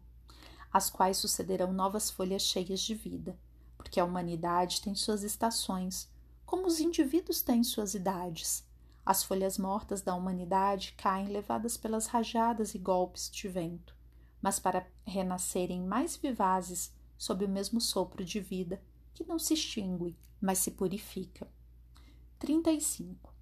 [0.72, 3.38] às quais sucederão novas folhas cheias de vida,
[3.76, 6.10] porque a humanidade tem suas estações,
[6.44, 8.64] como os indivíduos têm suas idades
[9.04, 13.96] as folhas mortas da humanidade caem levadas pelas rajadas e golpes de vento,
[14.42, 18.82] mas para renascerem mais vivazes sob o mesmo sopro de vida
[19.14, 21.48] que não se extingue, mas se purifica.
[22.40, 23.32] 35.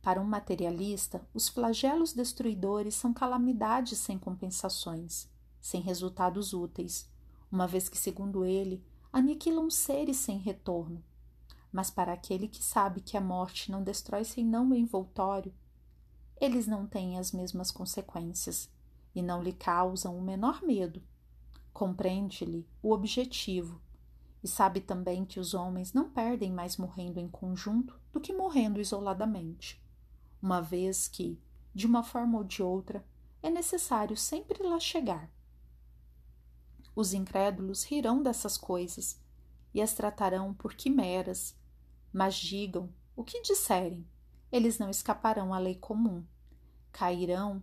[0.00, 5.28] Para um materialista, os flagelos destruidores são calamidades sem compensações,
[5.60, 7.10] sem resultados úteis,
[7.52, 8.82] uma vez que, segundo ele,
[9.12, 11.04] aniquilam seres sem retorno,
[11.70, 15.52] mas para aquele que sabe que a morte não destrói senão o envoltório,
[16.40, 18.70] eles não têm as mesmas consequências
[19.18, 21.02] e não lhe causam o menor medo.
[21.72, 23.80] Compreende-lhe o objetivo
[24.42, 28.80] E sabe também que os homens não perdem mais morrendo em conjunto do que morrendo
[28.80, 29.82] isoladamente,
[30.40, 31.42] uma vez que,
[31.74, 33.04] de uma forma ou de outra,
[33.42, 35.28] é necessário sempre lá chegar.
[36.94, 39.20] Os incrédulos rirão dessas coisas
[39.74, 41.56] e as tratarão por quimeras,
[42.12, 44.06] mas digam o que disserem,
[44.52, 46.24] eles não escaparão à lei comum.
[46.92, 47.60] Cairão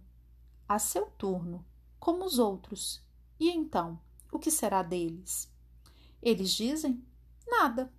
[0.68, 1.66] a seu turno,
[2.00, 3.04] como os outros.
[3.40, 4.00] E então,
[4.32, 5.52] o que será deles?
[6.22, 7.04] Eles dizem
[7.48, 7.92] nada,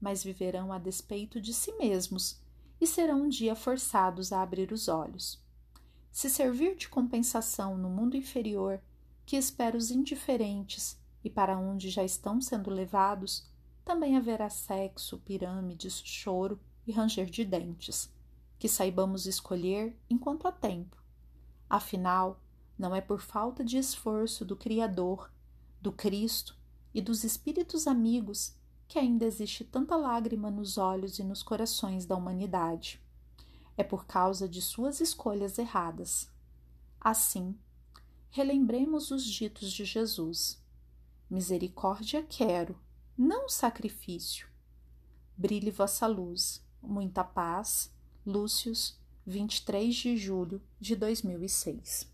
[0.00, 2.40] mas viverão a despeito de si mesmos
[2.80, 5.42] e serão um dia forçados a abrir os olhos.
[6.10, 8.80] Se servir de compensação no mundo inferior,
[9.24, 13.48] que espera os indiferentes e para onde já estão sendo levados,
[13.84, 18.12] também haverá sexo, pirâmides, choro e ranger de dentes.
[18.58, 21.01] Que saibamos escolher enquanto há tempo.
[21.72, 22.38] Afinal,
[22.78, 25.32] não é por falta de esforço do Criador,
[25.80, 26.54] do Cristo
[26.92, 28.54] e dos espíritos amigos
[28.86, 33.02] que ainda existe tanta lágrima nos olhos e nos corações da humanidade.
[33.74, 36.30] É por causa de suas escolhas erradas.
[37.00, 37.58] Assim,
[38.28, 40.62] relembremos os ditos de Jesus:
[41.30, 42.78] Misericórdia quero,
[43.16, 44.46] não sacrifício.
[45.34, 46.62] Brilhe vossa luz.
[46.82, 47.90] Muita paz.
[48.26, 52.11] Lúcius, 23 de julho de 2006.